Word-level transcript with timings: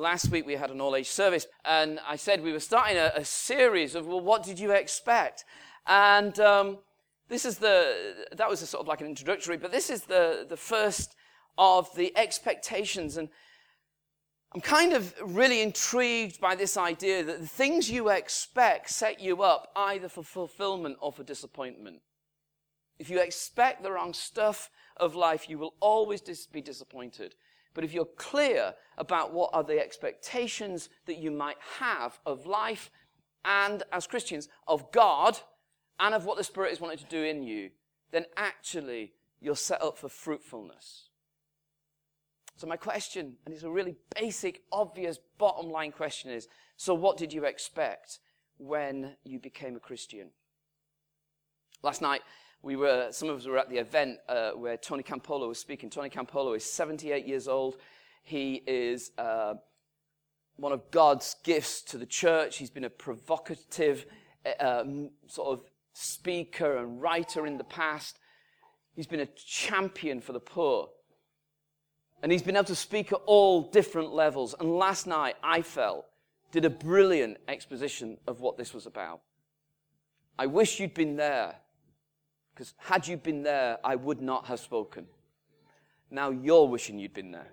last 0.00 0.30
week 0.30 0.46
we 0.46 0.54
had 0.54 0.70
an 0.70 0.80
all 0.80 0.96
age 0.96 1.08
service, 1.08 1.46
and 1.64 2.00
I 2.06 2.16
said 2.16 2.42
we 2.42 2.52
were 2.52 2.60
starting 2.60 2.96
a, 2.96 3.12
a 3.14 3.24
series 3.24 3.94
of, 3.94 4.06
well, 4.06 4.20
what 4.20 4.42
did 4.42 4.58
you 4.58 4.72
expect? 4.72 5.44
And 5.86 6.38
um, 6.40 6.78
this 7.28 7.44
is 7.44 7.58
the, 7.58 8.26
that 8.32 8.48
was 8.48 8.60
sort 8.60 8.80
of 8.80 8.88
like 8.88 9.00
an 9.00 9.06
introductory, 9.06 9.56
but 9.56 9.70
this 9.70 9.90
is 9.90 10.04
the, 10.04 10.46
the 10.48 10.56
first 10.56 11.14
of 11.58 11.94
the 11.94 12.16
expectations. 12.16 13.16
And 13.16 13.28
I'm 14.54 14.60
kind 14.60 14.92
of 14.92 15.14
really 15.22 15.60
intrigued 15.62 16.40
by 16.40 16.56
this 16.56 16.76
idea 16.76 17.22
that 17.22 17.40
the 17.40 17.46
things 17.46 17.90
you 17.90 18.08
expect 18.08 18.90
set 18.90 19.20
you 19.20 19.42
up 19.42 19.70
either 19.76 20.08
for 20.08 20.24
fulfillment 20.24 20.96
or 21.00 21.12
for 21.12 21.22
disappointment. 21.22 22.00
If 22.98 23.10
you 23.10 23.20
expect 23.20 23.82
the 23.82 23.92
wrong 23.92 24.12
stuff 24.12 24.70
of 24.96 25.14
life, 25.14 25.48
you 25.48 25.58
will 25.58 25.74
always 25.80 26.20
dis- 26.20 26.46
be 26.46 26.60
disappointed. 26.60 27.34
But 27.74 27.84
if 27.84 27.92
you're 27.92 28.04
clear 28.04 28.74
about 28.98 29.32
what 29.32 29.50
are 29.52 29.62
the 29.62 29.78
expectations 29.78 30.88
that 31.06 31.18
you 31.18 31.30
might 31.30 31.58
have 31.78 32.18
of 32.26 32.46
life 32.46 32.90
and 33.44 33.82
as 33.92 34.06
Christians 34.06 34.48
of 34.66 34.90
God 34.92 35.38
and 35.98 36.14
of 36.14 36.24
what 36.24 36.36
the 36.36 36.44
Spirit 36.44 36.72
is 36.72 36.80
wanting 36.80 36.98
to 36.98 37.04
do 37.04 37.22
in 37.22 37.42
you, 37.42 37.70
then 38.10 38.26
actually 38.36 39.12
you're 39.40 39.56
set 39.56 39.82
up 39.82 39.96
for 39.96 40.08
fruitfulness. 40.08 41.08
So, 42.56 42.66
my 42.66 42.76
question, 42.76 43.36
and 43.46 43.54
it's 43.54 43.64
a 43.64 43.70
really 43.70 43.96
basic, 44.14 44.62
obvious, 44.70 45.18
bottom 45.38 45.70
line 45.70 45.92
question 45.92 46.30
is 46.30 46.46
so, 46.76 46.94
what 46.94 47.16
did 47.16 47.32
you 47.32 47.44
expect 47.44 48.18
when 48.58 49.16
you 49.24 49.38
became 49.38 49.76
a 49.76 49.80
Christian? 49.80 50.30
Last 51.82 52.02
night, 52.02 52.20
we 52.62 52.76
were, 52.76 53.08
some 53.10 53.28
of 53.28 53.38
us 53.38 53.46
were 53.46 53.58
at 53.58 53.70
the 53.70 53.78
event 53.78 54.18
uh, 54.28 54.50
where 54.50 54.76
Tony 54.76 55.02
Campolo 55.02 55.48
was 55.48 55.58
speaking. 55.58 55.88
Tony 55.88 56.10
Campolo 56.10 56.54
is 56.56 56.64
78 56.64 57.26
years 57.26 57.48
old. 57.48 57.76
He 58.22 58.62
is 58.66 59.12
uh, 59.16 59.54
one 60.56 60.72
of 60.72 60.90
God's 60.90 61.36
gifts 61.42 61.80
to 61.82 61.98
the 61.98 62.06
church. 62.06 62.58
He's 62.58 62.70
been 62.70 62.84
a 62.84 62.90
provocative 62.90 64.04
uh, 64.44 64.80
um, 64.82 65.10
sort 65.26 65.58
of 65.58 65.64
speaker 65.94 66.76
and 66.76 67.00
writer 67.00 67.46
in 67.46 67.56
the 67.56 67.64
past. 67.64 68.18
He's 68.94 69.06
been 69.06 69.20
a 69.20 69.26
champion 69.26 70.20
for 70.20 70.32
the 70.32 70.40
poor. 70.40 70.90
And 72.22 72.30
he's 72.30 72.42
been 72.42 72.56
able 72.56 72.64
to 72.64 72.74
speak 72.74 73.12
at 73.12 73.20
all 73.24 73.70
different 73.70 74.12
levels. 74.12 74.54
And 74.60 74.76
last 74.76 75.06
night, 75.06 75.36
I 75.42 75.62
felt, 75.62 76.04
did 76.52 76.66
a 76.66 76.70
brilliant 76.70 77.38
exposition 77.48 78.18
of 78.26 78.40
what 78.40 78.58
this 78.58 78.74
was 78.74 78.84
about. 78.84 79.22
I 80.38 80.44
wish 80.44 80.78
you'd 80.78 80.92
been 80.92 81.16
there 81.16 81.54
because 82.60 82.74
had 82.76 83.08
you 83.08 83.16
been 83.16 83.42
there, 83.42 83.78
I 83.82 83.96
would 83.96 84.20
not 84.20 84.44
have 84.44 84.60
spoken. 84.60 85.06
Now 86.10 86.28
you're 86.28 86.68
wishing 86.68 86.98
you'd 86.98 87.14
been 87.14 87.30
there. 87.30 87.50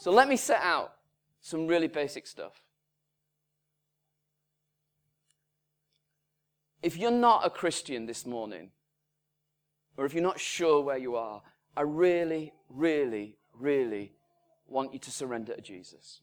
So 0.00 0.10
let 0.10 0.28
me 0.28 0.36
set 0.36 0.60
out 0.60 0.92
some 1.40 1.66
really 1.66 1.88
basic 1.88 2.26
stuff. 2.26 2.62
If 6.82 6.98
you're 6.98 7.10
not 7.10 7.46
a 7.46 7.48
Christian 7.48 8.04
this 8.04 8.26
morning, 8.26 8.70
or 9.96 10.04
if 10.04 10.12
you're 10.12 10.22
not 10.22 10.40
sure 10.40 10.82
where 10.82 10.98
you 10.98 11.16
are, 11.16 11.40
I 11.74 11.80
really, 11.82 12.52
really, 12.68 13.38
really 13.58 14.12
want 14.68 14.92
you 14.92 14.98
to 14.98 15.10
surrender 15.10 15.54
to 15.54 15.62
Jesus. 15.62 16.20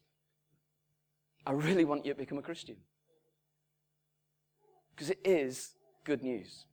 I 1.44 1.50
really 1.50 1.84
want 1.84 2.06
you 2.06 2.12
to 2.12 2.16
become 2.16 2.38
a 2.38 2.42
Christian. 2.42 2.76
Because 5.00 5.12
it 5.12 5.20
is 5.24 5.70
good 6.04 6.22
news. 6.22 6.66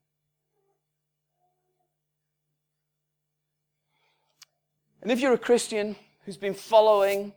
And 5.01 5.09
if 5.09 5.21
you're 5.21 5.31
a 5.31 5.37
Christian 5.37 5.95
who's 6.25 6.35
been 6.35 6.53
following 6.53 7.31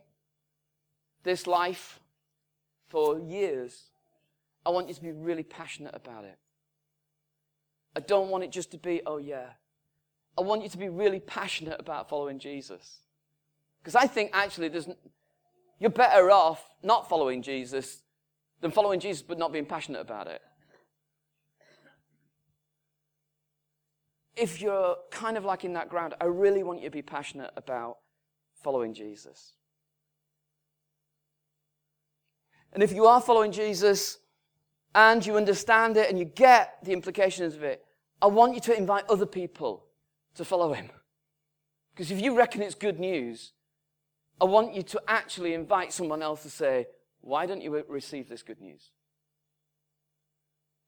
this 1.23 1.47
life 1.47 2.01
for 2.89 3.17
years, 3.17 3.83
I 4.65 4.71
want 4.71 4.89
you 4.89 4.93
to 4.93 5.01
be 5.01 5.13
really 5.13 5.43
passionate 5.43 5.95
about 5.95 6.25
it. 6.25 6.37
I 7.95 8.01
don't 8.01 8.27
want 8.27 8.43
it 8.43 8.51
just 8.51 8.71
to 8.71 8.77
be, 8.77 9.01
oh 9.05 9.17
yeah. 9.17 9.51
I 10.37 10.41
want 10.41 10.61
you 10.61 10.67
to 10.67 10.77
be 10.77 10.89
really 10.89 11.21
passionate 11.21 11.79
about 11.79 12.09
following 12.09 12.37
Jesus. 12.37 12.97
Because 13.81 13.95
I 13.95 14.07
think 14.07 14.31
actually 14.33 14.67
there's, 14.67 14.89
you're 15.79 15.89
better 15.89 16.29
off 16.31 16.61
not 16.83 17.07
following 17.07 17.41
Jesus 17.41 18.01
than 18.59 18.71
following 18.71 18.99
Jesus 18.99 19.21
but 19.21 19.37
not 19.37 19.53
being 19.53 19.65
passionate 19.65 20.01
about 20.01 20.27
it. 20.27 20.41
If 24.35 24.61
you're 24.61 24.95
kind 25.09 25.37
of 25.37 25.45
like 25.45 25.65
in 25.65 25.73
that 25.73 25.89
ground, 25.89 26.13
I 26.21 26.25
really 26.25 26.63
want 26.63 26.79
you 26.79 26.87
to 26.87 26.91
be 26.91 27.01
passionate 27.01 27.51
about 27.57 27.97
following 28.63 28.93
Jesus. 28.93 29.53
And 32.73 32.81
if 32.81 32.93
you 32.93 33.05
are 33.05 33.19
following 33.19 33.51
Jesus 33.51 34.19
and 34.95 35.25
you 35.25 35.35
understand 35.35 35.97
it 35.97 36.09
and 36.09 36.17
you 36.17 36.25
get 36.25 36.77
the 36.83 36.93
implications 36.93 37.55
of 37.55 37.63
it, 37.63 37.83
I 38.21 38.27
want 38.27 38.53
you 38.53 38.61
to 38.61 38.77
invite 38.77 39.05
other 39.09 39.25
people 39.25 39.85
to 40.35 40.45
follow 40.45 40.73
him. 40.73 40.89
Because 41.93 42.11
if 42.11 42.21
you 42.21 42.35
reckon 42.35 42.61
it's 42.61 42.75
good 42.75 42.99
news, 42.99 43.51
I 44.39 44.45
want 44.45 44.73
you 44.73 44.83
to 44.83 45.01
actually 45.07 45.53
invite 45.53 45.91
someone 45.91 46.21
else 46.21 46.43
to 46.43 46.49
say, 46.49 46.87
Why 47.19 47.45
don't 47.45 47.61
you 47.61 47.83
receive 47.87 48.29
this 48.29 48.43
good 48.43 48.61
news? 48.61 48.91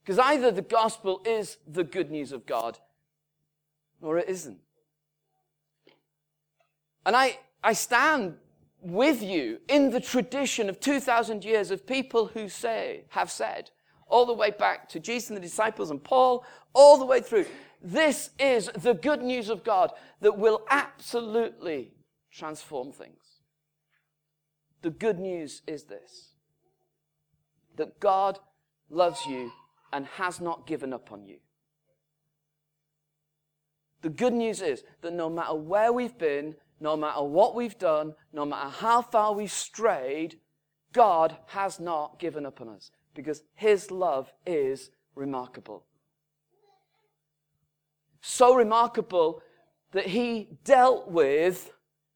Because 0.04 0.20
either 0.20 0.52
the 0.52 0.62
gospel 0.62 1.22
is 1.26 1.58
the 1.68 1.84
good 1.84 2.10
news 2.10 2.32
of 2.32 2.46
God 2.46 2.80
or 4.04 4.18
it 4.18 4.30
isn't. 4.30 4.60
And 7.06 7.16
I, 7.16 7.40
I 7.64 7.74
stand 7.74 8.36
with 8.82 9.24
you 9.24 9.60
in 9.68 9.90
the 9.90 10.00
tradition 10.00 10.70
of 10.70 10.80
2,000 10.80 11.44
years 11.44 11.72
of 11.72 11.88
people 11.88 12.28
who 12.28 12.50
say, 12.50 13.06
have 13.10 13.32
said, 13.32 13.72
all 14.08 14.26
the 14.26 14.34
way 14.34 14.52
back 14.52 14.90
to 14.90 15.00
Jesus 15.00 15.30
and 15.30 15.38
the 15.38 15.42
disciples 15.42 15.90
and 15.90 16.04
Paul, 16.04 16.46
all 16.74 16.98
the 16.98 17.06
way 17.06 17.22
through. 17.22 17.46
This 17.82 18.30
is 18.40 18.70
the 18.76 18.94
good 18.94 19.22
news 19.22 19.50
of 19.50 19.64
God 19.64 19.92
that 20.22 20.38
will 20.38 20.66
absolutely 20.70 21.94
transform 22.32 22.92
things. 22.92 23.24
The 24.82 24.90
good 24.90 25.20
news 25.20 25.62
is 25.66 25.86
this 25.86 26.30
that 27.76 28.00
God 28.00 28.38
loves 28.90 29.26
you 29.26 29.52
and 29.92 30.06
has 30.06 30.40
not 30.40 30.68
given 30.68 30.94
up 30.94 31.12
on 31.12 31.26
you. 31.26 31.38
The 34.04 34.10
good 34.10 34.34
news 34.34 34.62
is 34.62 34.84
that 35.02 35.14
no 35.14 35.30
matter 35.30 35.56
where 35.56 35.92
we've 35.92 36.18
been, 36.18 36.56
no 36.80 36.98
matter 36.98 37.24
what 37.24 37.56
we've 37.56 37.78
done, 37.80 38.14
no 38.34 38.46
matter 38.46 38.70
how 38.70 39.02
far 39.02 39.34
we've 39.34 39.52
strayed, 39.52 40.40
God 40.92 41.38
has 41.48 41.80
not 41.80 42.20
given 42.20 42.46
up 42.46 42.60
on 42.60 42.68
us 42.68 42.92
because 43.16 43.44
his 43.56 43.90
love 43.90 44.32
is 44.46 44.92
remarkable. 45.16 45.86
So 48.22 48.54
remarkable 48.54 49.42
that 49.94 50.08
he 50.08 50.50
dealt 50.66 51.10
with 51.10 51.72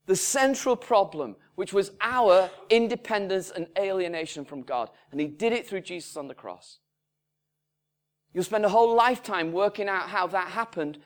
the 0.07 0.15
central 0.15 0.75
problem, 0.75 1.37
which 1.55 1.71
was 1.71 1.91
our 2.01 2.49
independence 2.69 3.49
and 3.49 3.67
alienation 3.77 4.43
from 4.43 4.61
God. 4.61 4.89
And 5.11 5.21
he 5.21 5.27
did 5.27 5.53
it 5.53 5.67
through 5.67 5.81
Jesus 5.81 6.17
on 6.17 6.27
the 6.27 6.33
cross. 6.33 6.79
You'll 8.33 8.43
spend 8.43 8.65
a 8.65 8.69
whole 8.69 8.93
lifetime 8.93 9.53
working 9.53 9.87
out 9.87 10.09
how 10.09 10.27
that 10.27 10.49
happened 10.49 10.99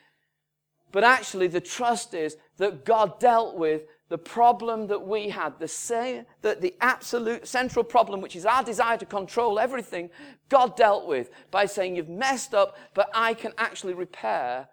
but 0.91 1.03
actually, 1.03 1.47
the 1.47 1.61
trust 1.61 2.13
is 2.13 2.37
that 2.57 2.85
God 2.85 3.19
dealt 3.19 3.55
with 3.55 3.83
the 4.09 4.17
problem 4.17 4.87
that 4.87 5.07
we 5.07 5.29
had, 5.29 5.57
the 5.57 5.67
same, 5.67 6.25
that 6.41 6.59
the 6.59 6.75
absolute 6.81 7.47
central 7.47 7.83
problem, 7.83 8.19
which 8.19 8.35
is 8.35 8.45
our 8.45 8.61
desire 8.61 8.97
to 8.97 9.05
control 9.05 9.57
everything, 9.57 10.09
God 10.49 10.75
dealt 10.75 11.07
with 11.07 11.29
by 11.49 11.65
saying, 11.65 11.95
You've 11.95 12.09
messed 12.09 12.53
up, 12.53 12.77
but 12.93 13.09
I 13.13 13.33
can 13.33 13.53
actually 13.57 13.93
repair 13.93 14.67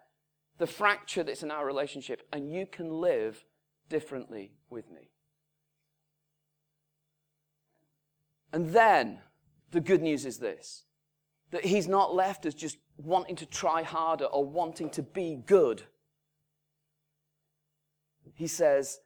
the 0.57 0.67
fracture 0.67 1.23
that's 1.23 1.41
in 1.41 1.51
our 1.51 1.65
relationship, 1.65 2.27
and 2.33 2.51
you 2.51 2.65
can 2.65 2.91
live 2.91 3.45
differently 3.87 4.51
with 4.69 4.91
me. 4.91 5.09
And 8.51 8.71
then 8.71 9.19
the 9.71 9.79
good 9.79 10.01
news 10.01 10.25
is 10.25 10.37
this 10.37 10.83
that 11.51 11.65
He's 11.65 11.87
not 11.87 12.13
left 12.13 12.45
us 12.45 12.53
just 12.53 12.77
wanting 12.97 13.35
to 13.37 13.45
try 13.45 13.83
harder 13.83 14.25
or 14.25 14.45
wanting 14.45 14.89
to 14.91 15.01
be 15.01 15.41
good. 15.45 15.83
He 18.39 18.47
says, 18.47 19.01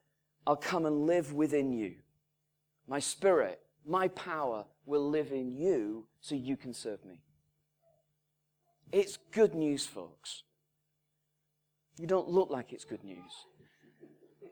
I'll 0.46 0.56
come 0.56 0.86
and 0.86 1.08
live 1.08 1.34
within 1.34 1.72
you. 1.72 1.96
My 2.88 3.00
spirit, 3.00 3.62
my 3.84 4.08
power 4.10 4.66
will 4.86 5.10
live 5.10 5.32
in 5.32 5.58
you 5.58 6.06
so 6.22 6.36
you 6.36 6.56
can 6.56 6.72
serve 6.72 7.04
me. 7.04 7.24
It's 8.92 9.18
good 9.32 9.56
news, 9.56 9.88
folks. 9.88 10.44
You 11.98 12.06
don't 12.06 12.30
look 12.30 12.52
like 12.52 12.74
it's 12.74 12.86
good 12.86 13.04
news. 13.04 13.32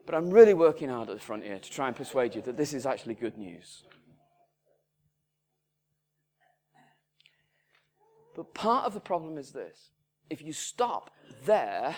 But 0.04 0.16
I'm 0.16 0.30
really 0.30 0.52
working 0.52 0.88
hard 0.88 1.08
at 1.10 1.14
the 1.14 1.22
front 1.22 1.44
here 1.44 1.60
to 1.60 1.70
try 1.70 1.86
and 1.86 1.94
persuade 1.94 2.34
you 2.34 2.42
that 2.42 2.56
this 2.56 2.74
is 2.74 2.84
actually 2.84 3.14
good 3.14 3.38
news. 3.38 3.84
But 8.34 8.52
part 8.52 8.86
of 8.86 8.94
the 8.94 9.00
problem 9.00 9.38
is 9.38 9.52
this 9.52 9.92
if 10.28 10.42
you 10.42 10.52
stop 10.52 11.12
there, 11.44 11.94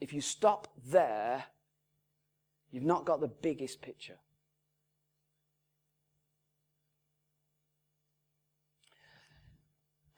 if 0.00 0.12
you 0.12 0.20
stop 0.20 0.68
there, 0.86 1.44
you've 2.70 2.84
not 2.84 3.04
got 3.04 3.20
the 3.20 3.28
biggest 3.28 3.82
picture. 3.82 4.16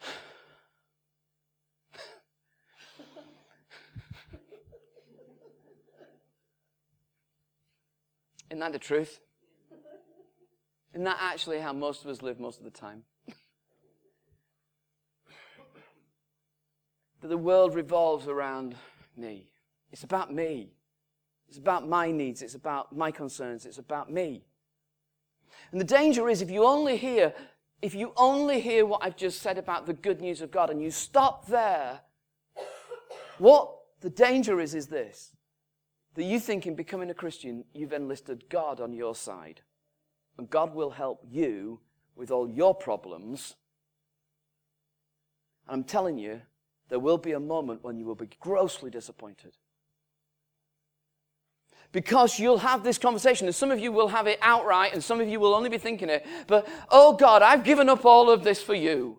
Isn't 8.50 8.60
that 8.60 8.72
the 8.72 8.78
truth? 8.78 9.18
Isn't 10.94 11.04
that 11.04 11.18
actually 11.20 11.58
how 11.60 11.72
most 11.72 12.04
of 12.04 12.10
us 12.10 12.20
live 12.22 12.38
most 12.38 12.58
of 12.58 12.64
the 12.64 12.70
time? 12.70 13.04
that 17.22 17.28
the 17.28 17.38
world 17.38 17.74
revolves 17.74 18.28
around 18.28 18.76
me. 19.16 19.48
It's 19.92 20.04
about 20.04 20.32
me. 20.32 20.72
It's 21.48 21.58
about 21.58 21.86
my 21.86 22.10
needs. 22.10 22.40
It's 22.42 22.54
about 22.54 22.96
my 22.96 23.10
concerns. 23.10 23.66
It's 23.66 23.78
about 23.78 24.10
me. 24.10 24.44
And 25.70 25.80
the 25.80 25.84
danger 25.84 26.28
is 26.28 26.40
if 26.40 26.50
you 26.50 26.64
only 26.64 26.96
hear, 26.96 27.34
if 27.82 27.94
you 27.94 28.12
only 28.16 28.60
hear 28.60 28.86
what 28.86 29.04
I've 29.04 29.16
just 29.16 29.42
said 29.42 29.58
about 29.58 29.86
the 29.86 29.92
good 29.92 30.20
news 30.20 30.40
of 30.40 30.50
God 30.50 30.70
and 30.70 30.82
you 30.82 30.90
stop 30.90 31.46
there, 31.46 32.00
what 33.38 33.70
the 34.00 34.10
danger 34.10 34.60
is 34.60 34.74
is 34.74 34.86
this 34.86 35.36
that 36.14 36.24
you 36.24 36.38
think 36.38 36.66
in 36.66 36.74
becoming 36.74 37.10
a 37.10 37.14
Christian, 37.14 37.64
you've 37.72 37.92
enlisted 37.92 38.48
God 38.50 38.80
on 38.80 38.92
your 38.92 39.14
side. 39.14 39.62
And 40.38 40.48
God 40.50 40.74
will 40.74 40.90
help 40.90 41.24
you 41.30 41.80
with 42.16 42.30
all 42.30 42.48
your 42.48 42.74
problems. 42.74 43.54
And 45.66 45.76
I'm 45.76 45.84
telling 45.84 46.18
you, 46.18 46.42
there 46.88 46.98
will 46.98 47.16
be 47.16 47.32
a 47.32 47.40
moment 47.40 47.82
when 47.82 47.98
you 47.98 48.04
will 48.04 48.14
be 48.14 48.28
grossly 48.40 48.90
disappointed. 48.90 49.56
Because 51.92 52.38
you'll 52.38 52.58
have 52.58 52.82
this 52.82 52.96
conversation, 52.98 53.46
and 53.46 53.54
some 53.54 53.70
of 53.70 53.78
you 53.78 53.92
will 53.92 54.08
have 54.08 54.26
it 54.26 54.38
outright, 54.40 54.94
and 54.94 55.04
some 55.04 55.20
of 55.20 55.28
you 55.28 55.38
will 55.38 55.54
only 55.54 55.68
be 55.68 55.78
thinking 55.78 56.08
it, 56.08 56.26
but, 56.46 56.66
oh 56.90 57.12
God, 57.12 57.42
I've 57.42 57.64
given 57.64 57.88
up 57.88 58.04
all 58.06 58.30
of 58.30 58.42
this 58.42 58.62
for 58.62 58.74
you. 58.74 59.18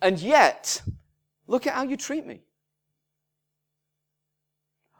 And 0.00 0.18
yet, 0.18 0.82
look 1.46 1.66
at 1.66 1.74
how 1.74 1.82
you 1.82 1.96
treat 1.96 2.26
me. 2.26 2.40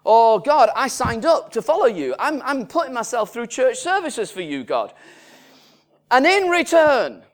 Oh, 0.05 0.39
God, 0.39 0.71
I 0.77 0.87
signed 0.87 1.25
up 1.25 1.51
to 1.53 1.63
follow 1.63 1.87
you. 1.87 2.15
I'm, 2.19 2.41
I'm 2.43 2.67
putting 2.67 2.95
myself 2.95 3.33
through 3.33 3.49
church 3.49 3.79
services 3.79 4.31
for 4.31 4.41
you, 4.41 4.63
God. 4.63 4.93
And 6.13 6.25
in 6.25 6.49
return, 6.49 7.25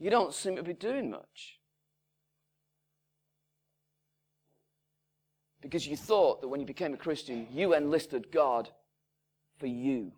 you 0.00 0.10
don't 0.10 0.34
seem 0.34 0.56
to 0.56 0.62
be 0.64 0.72
doing 0.72 1.10
much. 1.10 1.57
Because 5.68 5.86
you 5.86 5.98
thought 5.98 6.40
that 6.40 6.48
when 6.48 6.60
you 6.60 6.66
became 6.66 6.94
a 6.94 6.96
Christian, 6.96 7.46
you 7.52 7.74
enlisted 7.74 8.32
God 8.32 8.70
for 9.58 9.66
you. 9.66 10.12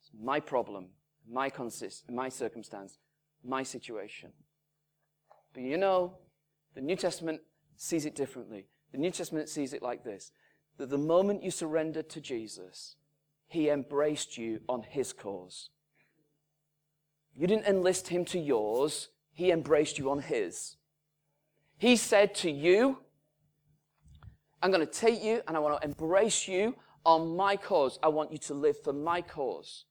It's 0.00 0.10
my 0.20 0.40
problem, 0.40 0.88
my 1.30 1.48
consist, 1.48 2.10
my 2.10 2.28
circumstance, 2.28 2.98
my 3.44 3.62
situation. 3.62 4.32
But 5.54 5.62
you 5.62 5.76
know, 5.76 6.16
the 6.74 6.80
New 6.80 6.96
Testament 6.96 7.42
sees 7.76 8.04
it 8.04 8.16
differently. 8.16 8.66
The 8.90 8.98
New 8.98 9.12
Testament 9.12 9.48
sees 9.48 9.72
it 9.72 9.82
like 9.82 10.02
this 10.02 10.32
that 10.78 10.90
the 10.90 10.98
moment 10.98 11.44
you 11.44 11.52
surrendered 11.52 12.08
to 12.10 12.20
Jesus, 12.20 12.96
he 13.46 13.70
embraced 13.70 14.36
you 14.36 14.62
on 14.68 14.82
his 14.82 15.12
cause. 15.12 15.68
You 17.36 17.46
didn't 17.46 17.66
enlist 17.66 18.08
him 18.08 18.24
to 18.24 18.38
yours, 18.40 19.10
he 19.32 19.52
embraced 19.52 19.96
you 19.96 20.10
on 20.10 20.22
his. 20.22 20.74
He 21.78 21.94
said 21.94 22.34
to 22.36 22.50
you, 22.50 22.98
I'm 24.62 24.70
going 24.70 24.86
to 24.86 24.92
take 24.92 25.22
you 25.22 25.42
and 25.48 25.56
I 25.56 25.60
want 25.60 25.80
to 25.80 25.86
embrace 25.86 26.46
you 26.46 26.76
on 27.04 27.36
my 27.36 27.56
cause. 27.56 27.98
I 28.02 28.08
want 28.08 28.30
you 28.30 28.38
to 28.38 28.54
live 28.54 28.80
for 28.82 28.92
my 28.92 29.20
cause. 29.20 29.84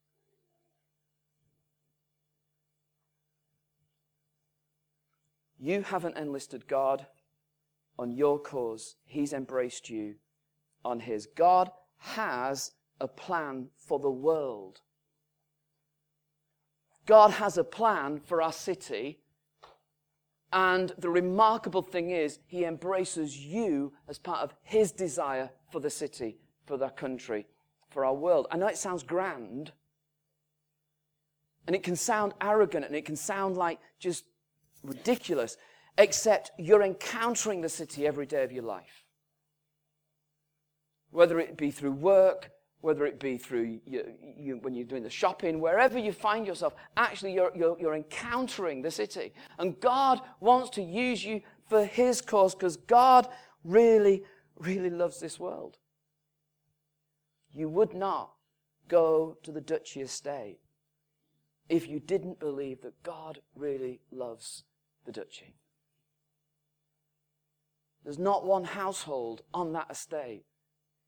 You 5.60 5.84
haven't 5.84 6.18
enlisted 6.18 6.68
God 6.68 7.06
on 8.00 8.12
your 8.12 8.40
cause, 8.40 8.96
He's 9.06 9.32
embraced 9.32 9.90
you 9.90 10.16
on 10.84 11.02
His. 11.02 11.28
God 11.28 11.70
has 11.98 12.72
a 13.00 13.08
plan 13.08 13.68
for 13.78 14.00
the 14.00 14.10
world. 14.10 14.82
God 17.06 17.32
has 17.32 17.58
a 17.58 17.64
plan 17.64 18.20
for 18.20 18.42
our 18.42 18.54
city. 18.54 19.21
And 20.54 20.94
the 20.98 21.10
remarkable 21.10 21.82
thing 21.82 22.12
is, 22.12 22.40
He 22.48 22.66
embraces 22.66 23.38
you 23.38 23.94
as 24.08 24.20
part 24.20 24.42
of 24.42 24.54
His 24.64 24.92
desire 24.92 25.50
for 25.72 25.80
the 25.80 25.90
city, 25.90 26.38
for 26.66 26.78
the 26.78 26.90
country, 26.90 27.48
for 27.90 28.06
our 28.06 28.14
world. 28.14 28.48
I 28.52 28.58
know 28.58 28.68
it 28.68 28.78
sounds 28.78 29.04
grand, 29.04 29.72
and 31.68 31.76
it 31.76 31.84
can 31.84 31.96
sound 31.96 32.34
arrogant, 32.42 32.86
and 32.86 32.96
it 32.96 33.06
can 33.06 33.16
sound 33.16 33.56
like 33.56 33.80
just 34.00 34.26
ridiculous 34.84 35.58
except 35.98 36.52
you're 36.58 36.84
encountering 36.84 37.62
the 37.62 37.70
city 37.70 38.08
every 38.08 38.26
day 38.26 38.44
of 38.44 38.52
your 38.52 38.64
life. 38.64 39.06
Whether 41.12 41.40
it 41.40 41.58
be 41.58 41.72
through 41.72 41.92
work, 41.92 42.52
whether 42.82 43.06
it 43.06 43.20
be 43.20 43.38
through 43.38 43.80
you, 43.86 44.04
you, 44.22 44.58
when 44.62 44.74
you're 44.74 44.86
doing 44.86 45.04
the 45.04 45.10
shopping, 45.10 45.60
wherever 45.60 45.98
you 45.98 46.12
find 46.12 46.46
yourself, 46.46 46.74
actually 46.98 47.34
you're, 47.34 47.52
you're, 47.56 47.78
you're 47.80 47.96
encountering 47.96 48.82
the 48.82 48.92
city. 48.92 49.34
And 49.60 49.80
God 49.80 50.20
wants 50.40 50.72
to 50.72 50.82
use 50.82 51.24
you 51.24 51.42
for 51.70 51.86
His 51.86 52.22
cause 52.22 52.56
because 52.56 52.78
God 52.78 53.28
really, 53.64 54.24
really 54.58 54.90
loves 54.90 55.20
this 55.20 55.40
world. 55.40 55.78
You 57.54 57.70
would 57.70 57.94
not 57.94 58.32
go 58.88 59.38
to 59.44 59.52
the 59.52 59.62
Duchy 59.62 60.02
estate 60.02 60.60
if 61.70 61.88
you 61.88 62.00
didn't 62.00 62.40
believe 62.40 62.82
that 62.82 63.04
God 63.04 63.40
really 63.56 64.02
loves 64.12 64.64
the 65.06 65.12
Duchy. 65.12 65.56
There's 68.04 68.20
not 68.20 68.46
one 68.46 68.64
household 68.64 69.44
on 69.54 69.74
that 69.74 69.92
estate 69.92 70.46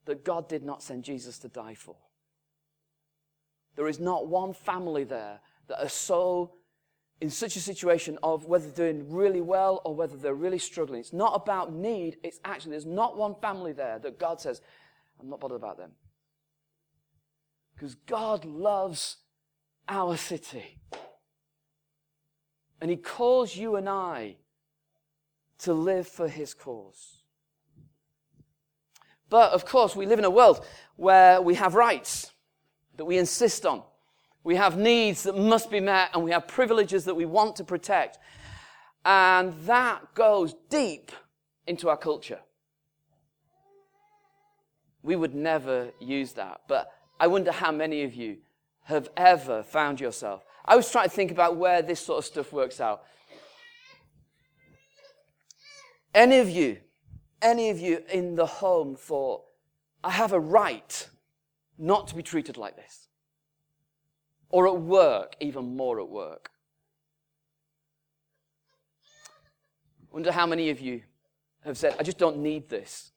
that 0.05 0.23
God 0.23 0.47
did 0.50 0.63
not 0.63 0.83
send 0.83 1.03
Jesus 1.03 1.39
to 1.39 1.47
die 1.47 1.75
for. 1.75 1.95
There 3.75 3.88
is 3.88 4.00
not 4.00 4.27
one 4.27 4.53
family 4.53 5.03
there 5.03 5.39
that 5.67 5.83
are 5.83 5.89
so 5.89 6.53
in 7.21 7.29
such 7.29 7.55
a 7.55 7.59
situation 7.59 8.17
of 8.21 8.45
whether 8.45 8.69
they're 8.69 8.91
doing 8.91 9.11
really 9.11 9.41
well 9.41 9.81
or 9.85 9.95
whether 9.95 10.17
they're 10.17 10.33
really 10.33 10.59
struggling. 10.59 11.00
It's 11.00 11.13
not 11.13 11.33
about 11.35 11.73
need. 11.73 12.17
It's 12.23 12.39
actually, 12.44 12.71
there's 12.71 12.85
not 12.85 13.17
one 13.17 13.35
family 13.35 13.71
there 13.71 13.97
that 14.00 14.19
God 14.19 14.41
says, 14.41 14.62
I'm 15.19 15.29
not 15.29 15.39
bothered 15.39 15.57
about 15.57 15.77
them. 15.77 15.91
Because 17.74 17.95
God 17.95 18.45
loves 18.45 19.17
our 19.88 20.17
city. 20.17 20.79
And 22.81 22.91
He 22.91 22.98
calls 22.98 23.55
you 23.55 23.77
and 23.77 23.88
I 23.88 24.36
to 25.63 25.74
live 25.74 26.07
for 26.07 26.27
his 26.27 26.53
cause. 26.53 27.23
But 29.33 29.51
of 29.53 29.65
course, 29.65 29.95
we 29.95 30.05
live 30.05 30.19
in 30.19 30.25
a 30.25 30.29
world 30.29 30.63
where 30.95 31.41
we 31.41 31.55
have 31.55 31.73
rights 31.73 32.31
that 32.97 33.05
we 33.05 33.17
insist 33.17 33.65
on. 33.65 33.81
We 34.43 34.57
have 34.57 34.77
needs 34.77 35.23
that 35.23 35.35
must 35.35 35.71
be 35.71 35.79
met, 35.79 36.11
and 36.13 36.23
we 36.23 36.29
have 36.29 36.47
privileges 36.47 37.05
that 37.05 37.15
we 37.15 37.25
want 37.25 37.55
to 37.55 37.63
protect. 37.63 38.19
And 39.03 39.53
that 39.65 40.13
goes 40.13 40.53
deep 40.69 41.11
into 41.65 41.89
our 41.89 41.97
culture. 41.97 42.41
We 45.01 45.15
would 45.15 45.33
never 45.33 45.89
use 45.99 46.33
that. 46.33 46.61
But 46.67 46.91
I 47.19 47.25
wonder 47.25 47.51
how 47.51 47.71
many 47.71 48.03
of 48.03 48.13
you 48.13 48.37
have 48.83 49.09
ever 49.17 49.63
found 49.63 49.99
yourself. 49.99 50.43
I 50.63 50.75
was 50.75 50.91
trying 50.91 51.09
to 51.09 51.15
think 51.15 51.31
about 51.31 51.57
where 51.57 51.81
this 51.81 52.01
sort 52.01 52.19
of 52.19 52.25
stuff 52.25 52.53
works 52.53 52.79
out. 52.79 53.01
Any 56.13 56.37
of 56.37 56.51
you, 56.51 56.77
any 57.43 57.69
of 57.69 57.79
you 57.79 58.03
in 58.12 58.35
the 58.35 58.45
home 58.45 58.95
thought, 58.95 59.43
I 60.03 60.12
have 60.12 60.33
a 60.33 60.39
right 60.39 61.07
not 61.77 62.07
to 62.07 62.15
be 62.15 62.23
treated 62.23 62.57
like 62.57 62.75
this? 62.75 63.07
Or 64.50 64.67
at 64.67 64.79
work, 64.79 65.35
even 65.39 65.75
more 65.75 66.00
at 66.00 66.09
work. 66.09 66.50
Wonder 70.12 70.31
how 70.31 70.45
many 70.45 70.69
of 70.69 70.79
you 70.79 71.01
have 71.65 71.77
said, 71.77 71.95
I 72.00 72.03
just 72.03 72.17
don't 72.17 72.38
need 72.38 72.69
this. 72.69 73.12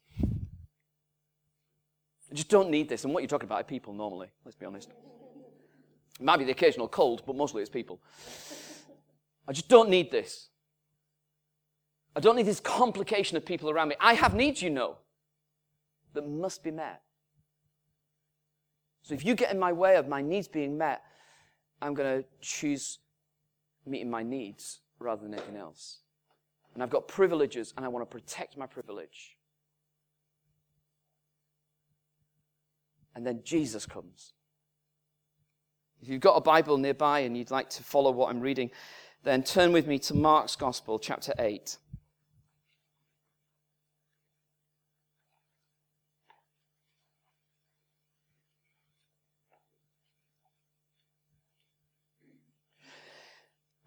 I 2.31 2.35
just 2.35 2.49
don't 2.49 2.71
need 2.71 2.89
this. 2.89 3.05
And 3.05 3.13
what 3.13 3.23
you're 3.23 3.29
talking 3.29 3.47
about 3.47 3.61
are 3.61 3.65
people 3.65 3.93
normally, 3.93 4.29
let's 4.45 4.57
be 4.57 4.67
honest. 4.67 4.91
It 6.19 6.25
might 6.25 6.39
be 6.39 6.45
the 6.45 6.53
occasional 6.53 6.89
cold, 6.89 7.23
but 7.27 7.37
mostly 7.37 7.61
it's 7.61 7.71
people. 7.71 8.01
I 9.47 9.53
just 9.53 9.69
don't 9.69 9.91
need 9.91 10.11
this. 10.11 10.49
I 12.17 12.21
don't 12.21 12.35
need 12.35 12.47
this 12.47 12.61
complication 12.61 13.37
of 13.37 13.45
people 13.45 13.69
around 13.69 13.89
me. 13.89 13.97
I 14.01 14.15
have 14.15 14.35
needs, 14.35 14.63
you 14.63 14.71
know, 14.71 14.97
that 16.15 16.27
must 16.27 16.65
be 16.65 16.71
met. 16.71 17.03
So 19.03 19.13
if 19.13 19.23
you 19.23 19.35
get 19.35 19.53
in 19.53 19.59
my 19.59 19.71
way 19.71 19.97
of 19.97 20.09
my 20.09 20.23
needs 20.23 20.49
being 20.49 20.79
met, 20.79 21.03
I'm 21.83 21.93
going 21.93 22.23
to 22.23 22.29
choose 22.41 23.01
meeting 23.85 24.11
my 24.11 24.23
needs 24.23 24.81
rather 24.99 25.23
than 25.23 25.35
anything 25.35 25.57
else. 25.57 25.99
and 26.73 26.83
I've 26.83 26.91
got 26.91 27.07
privileges, 27.07 27.73
and 27.77 27.87
I 27.87 27.89
want 27.89 28.09
to 28.09 28.15
protect 28.15 28.57
my 28.57 28.67
privilege. 28.67 29.37
And 33.15 33.27
then 33.27 33.41
Jesus 33.45 33.87
comes. 33.87 34.33
If 36.03 36.09
you've 36.09 36.21
got 36.21 36.35
a 36.35 36.41
Bible 36.41 36.77
nearby 36.77 37.21
and 37.21 37.37
you'd 37.37 37.51
like 37.51 37.71
to 37.71 37.83
follow 37.83 38.11
what 38.11 38.29
I'm 38.29 38.41
reading, 38.41 38.71
then 39.23 39.43
turn 39.43 39.73
with 39.73 39.87
me 39.87 39.99
to 40.01 40.15
Mark's 40.15 40.55
Gospel, 40.55 40.99
chapter 40.99 41.33
8. 41.39 41.79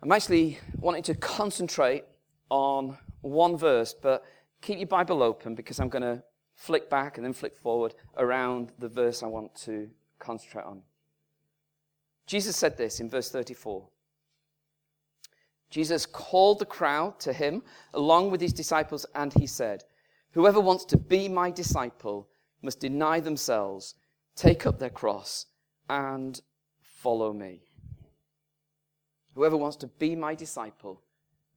I'm 0.02 0.14
actually 0.14 0.58
wanting 0.78 1.04
to 1.04 1.16
concentrate 1.16 2.06
on 2.50 2.98
one 3.22 3.58
verse, 3.58 3.94
but 3.94 4.24
keep 4.62 4.78
your 4.78 4.88
Bible 4.88 5.22
open 5.22 5.56
because 5.56 5.80
I'm 5.80 5.90
going 5.90 6.04
to 6.04 6.24
flick 6.56 6.90
back 6.90 7.18
and 7.18 7.26
then 7.26 7.34
flick 7.34 7.58
forward 7.58 7.96
around 8.18 8.72
the 8.80 8.88
verse 8.88 9.24
I 9.24 9.28
want 9.28 9.54
to 9.64 9.90
concentrate 10.18 10.64
on. 10.64 10.84
Jesus 12.28 12.56
said 12.56 12.78
this 12.78 13.02
in 13.02 13.10
verse 13.10 13.30
34. 13.30 13.88
Jesus 15.70 16.06
called 16.06 16.60
the 16.60 16.66
crowd 16.66 17.20
to 17.20 17.34
him 17.34 17.62
along 17.94 18.32
with 18.32 18.40
his 18.40 18.54
disciples, 18.54 19.06
and 19.16 19.34
he 19.34 19.48
said, 19.48 19.84
Whoever 20.32 20.62
wants 20.62 20.86
to 20.86 20.98
be 20.98 21.28
my 21.28 21.52
disciple 21.52 22.30
must 22.62 22.80
deny 22.80 23.20
themselves, 23.20 23.96
take 24.36 24.66
up 24.66 24.80
their 24.80 24.90
cross, 24.90 25.46
and 25.90 26.40
follow 26.82 27.34
me. 27.34 27.69
Whoever 29.40 29.56
wants 29.56 29.78
to 29.78 29.88
be 29.88 30.18
my 30.18 30.36
disciple 30.36 31.00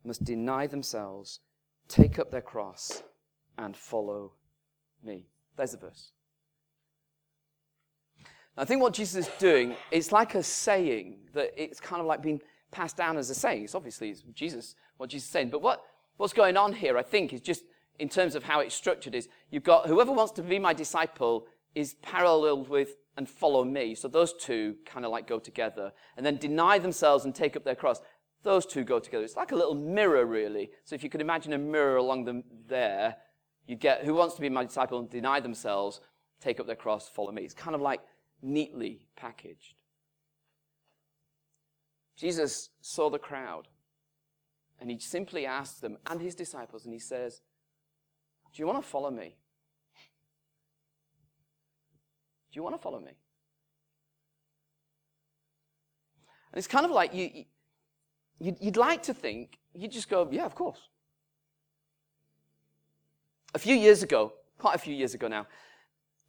must 0.04 0.22
deny 0.22 0.68
themselves, 0.68 1.40
take 1.88 2.16
up 2.20 2.30
their 2.30 2.40
cross, 2.40 3.02
and 3.58 3.76
follow 3.76 4.34
me. 5.02 5.26
There's 5.56 5.72
the 5.72 5.78
verse. 5.78 6.12
I 8.56 8.64
think 8.64 8.82
what 8.82 8.94
Jesus 8.94 9.26
is 9.26 9.32
doing, 9.40 9.74
it's 9.90 10.12
like 10.12 10.36
a 10.36 10.44
saying 10.44 11.16
that 11.34 11.50
it's 11.56 11.80
kind 11.80 12.00
of 12.00 12.06
like 12.06 12.22
being 12.22 12.40
passed 12.70 12.96
down 12.96 13.16
as 13.16 13.30
a 13.30 13.34
saying. 13.34 13.64
It's 13.64 13.74
obviously 13.74 14.14
Jesus, 14.32 14.76
what 14.96 15.10
Jesus 15.10 15.26
is 15.26 15.32
saying. 15.32 15.50
But 15.50 15.60
what, 15.60 15.82
what's 16.18 16.32
going 16.32 16.56
on 16.56 16.74
here, 16.74 16.96
I 16.96 17.02
think, 17.02 17.32
is 17.32 17.40
just 17.40 17.64
in 17.98 18.08
terms 18.08 18.36
of 18.36 18.44
how 18.44 18.60
it's 18.60 18.76
structured 18.76 19.16
is 19.16 19.28
you've 19.50 19.64
got 19.64 19.88
whoever 19.88 20.12
wants 20.12 20.30
to 20.34 20.42
be 20.42 20.60
my 20.60 20.72
disciple 20.72 21.48
is 21.74 21.94
paralleled 22.02 22.68
with 22.68 22.96
and 23.16 23.28
follow 23.28 23.64
me. 23.64 23.94
So 23.94 24.08
those 24.08 24.32
two 24.32 24.76
kind 24.86 25.04
of 25.04 25.10
like 25.10 25.26
go 25.26 25.38
together. 25.38 25.92
And 26.16 26.24
then 26.24 26.36
deny 26.36 26.78
themselves 26.78 27.24
and 27.24 27.34
take 27.34 27.56
up 27.56 27.64
their 27.64 27.74
cross. 27.74 28.00
Those 28.42 28.66
two 28.66 28.84
go 28.84 28.98
together. 28.98 29.24
It's 29.24 29.36
like 29.36 29.52
a 29.52 29.56
little 29.56 29.74
mirror, 29.74 30.26
really. 30.26 30.70
So 30.84 30.94
if 30.94 31.04
you 31.04 31.10
could 31.10 31.20
imagine 31.20 31.52
a 31.52 31.58
mirror 31.58 31.96
along 31.96 32.24
them 32.24 32.44
there, 32.68 33.16
you 33.66 33.76
get 33.76 34.04
who 34.04 34.14
wants 34.14 34.34
to 34.34 34.40
be 34.40 34.48
my 34.48 34.64
disciple 34.64 34.98
and 34.98 35.08
deny 35.08 35.40
themselves, 35.40 36.00
take 36.40 36.58
up 36.58 36.66
their 36.66 36.76
cross, 36.76 37.08
follow 37.08 37.30
me. 37.32 37.42
It's 37.42 37.54
kind 37.54 37.74
of 37.74 37.80
like 37.80 38.00
neatly 38.42 39.06
packaged. 39.16 39.74
Jesus 42.16 42.70
saw 42.80 43.08
the 43.10 43.18
crowd 43.18 43.68
and 44.80 44.90
he 44.90 44.98
simply 44.98 45.46
asked 45.46 45.80
them 45.80 45.96
and 46.06 46.20
his 46.20 46.34
disciples, 46.34 46.84
and 46.84 46.92
he 46.92 46.98
says, 46.98 47.40
Do 48.52 48.60
you 48.60 48.66
want 48.66 48.82
to 48.82 48.88
follow 48.88 49.10
me? 49.10 49.36
Do 52.52 52.58
you 52.58 52.62
want 52.62 52.74
to 52.74 52.82
follow 52.82 53.00
me? 53.00 53.12
And 56.52 56.58
it's 56.58 56.66
kind 56.66 56.84
of 56.84 56.90
like 56.90 57.14
you, 57.14 57.44
you'd 58.38 58.76
like 58.76 59.02
to 59.04 59.14
think, 59.14 59.58
you'd 59.74 59.90
just 59.90 60.10
go, 60.10 60.28
yeah, 60.30 60.44
of 60.44 60.54
course. 60.54 60.80
A 63.54 63.58
few 63.58 63.74
years 63.74 64.02
ago, 64.02 64.34
quite 64.58 64.74
a 64.74 64.78
few 64.78 64.94
years 64.94 65.14
ago 65.14 65.28
now, 65.28 65.46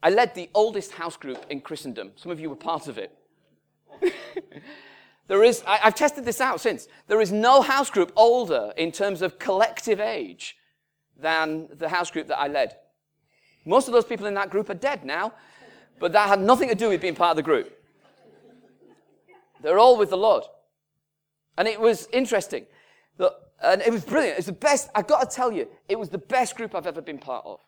I 0.02 0.10
led 0.10 0.34
the 0.34 0.50
oldest 0.54 0.94
house 0.94 1.18
group 1.18 1.46
in 1.50 1.60
Christendom. 1.60 2.12
Some 2.16 2.32
of 2.32 2.40
you 2.40 2.50
were 2.50 2.56
part 2.56 2.88
of 2.88 2.98
it. 2.98 3.18
there 5.28 5.44
is, 5.44 5.62
I, 5.68 5.80
I've 5.84 5.96
tested 5.96 6.24
this 6.24 6.40
out 6.40 6.62
since. 6.62 6.88
There 7.08 7.22
is 7.22 7.32
no 7.32 7.62
house 7.62 7.90
group 7.90 8.14
older 8.16 8.74
in 8.78 8.92
terms 8.92 9.22
of 9.22 9.40
collective 9.40 10.00
age 10.00 10.58
than 11.18 11.68
the 11.72 11.90
house 11.90 12.12
group 12.12 12.28
that 12.28 12.40
I 12.40 12.48
led. 12.48 12.76
Most 13.66 13.88
of 13.88 13.94
those 13.94 14.06
people 14.06 14.26
in 14.26 14.34
that 14.34 14.50
group 14.50 14.70
are 14.70 14.74
dead 14.74 15.06
now. 15.06 15.34
But 16.04 16.12
that 16.12 16.28
had 16.28 16.42
nothing 16.42 16.68
to 16.68 16.76
do 16.76 16.90
with 16.90 17.00
being 17.00 17.16
part 17.16 17.30
of 17.30 17.38
the 17.38 17.44
group. 17.44 17.72
They're 19.62 19.80
all 19.80 19.96
with 19.96 20.10
the 20.10 20.18
Lord. 20.18 20.44
And 21.58 21.66
it 21.66 21.80
was 21.80 22.10
interesting. 22.12 22.66
And 23.18 23.82
it 23.82 23.90
was 23.90 24.04
brilliant. 24.04 24.38
It's 24.38 24.48
the 24.48 24.52
best, 24.52 24.90
I've 24.94 25.08
got 25.08 25.30
to 25.30 25.34
tell 25.34 25.50
you, 25.50 25.66
it 25.88 25.98
was 25.98 26.10
the 26.10 26.18
best 26.18 26.58
group 26.58 26.76
I've 26.76 26.88
ever 26.88 27.00
been 27.02 27.20
part 27.20 27.46
of. 27.46 27.62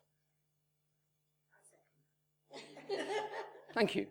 Thank 3.74 3.96
you. 3.96 4.08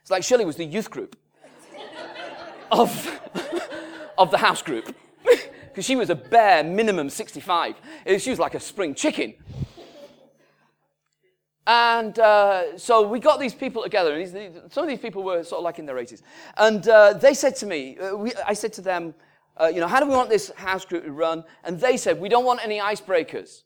It's 0.00 0.12
like 0.12 0.22
Shirley 0.22 0.44
was 0.44 0.54
the 0.54 0.64
youth 0.64 0.88
group 0.88 1.16
of, 2.70 3.20
of 4.16 4.30
the 4.30 4.38
house 4.38 4.62
group. 4.62 4.94
Because 5.68 5.86
she 5.86 5.96
was 5.96 6.10
a 6.10 6.14
bare 6.14 6.62
minimum 6.62 7.08
65. 7.08 7.76
She 8.18 8.28
was 8.28 8.38
like 8.38 8.54
a 8.54 8.60
spring 8.60 8.94
chicken. 8.94 9.32
And 11.66 12.18
uh, 12.18 12.76
so 12.76 13.06
we 13.06 13.20
got 13.20 13.38
these 13.38 13.54
people 13.54 13.82
together, 13.82 14.16
these, 14.16 14.32
some 14.70 14.82
of 14.82 14.88
these 14.88 14.98
people 14.98 15.22
were 15.22 15.44
sort 15.44 15.60
of 15.60 15.64
like 15.64 15.78
in 15.78 15.86
their 15.86 15.96
80s. 15.96 16.22
And 16.56 16.86
uh, 16.88 17.12
they 17.12 17.34
said 17.34 17.54
to 17.56 17.66
me, 17.66 17.98
uh, 17.98 18.16
we, 18.16 18.32
I 18.46 18.52
said 18.54 18.72
to 18.74 18.80
them, 18.80 19.14
uh, 19.60 19.66
you 19.66 19.80
know, 19.80 19.86
how 19.86 20.00
do 20.00 20.06
we 20.06 20.12
want 20.12 20.28
this 20.28 20.50
house 20.56 20.84
group 20.84 21.04
to 21.04 21.12
run? 21.12 21.44
And 21.62 21.78
they 21.78 21.96
said, 21.96 22.20
we 22.20 22.28
don't 22.28 22.44
want 22.44 22.64
any 22.64 22.80
icebreakers. 22.80 23.62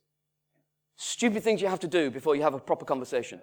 Stupid 0.97 1.43
things 1.43 1.63
you 1.63 1.69
have 1.69 1.81
to 1.81 1.89
do 1.89 2.11
before 2.11 2.37
you 2.37 2.43
have 2.43 2.55
a 2.55 2.59
proper 2.59 2.85
conversation. 2.85 3.41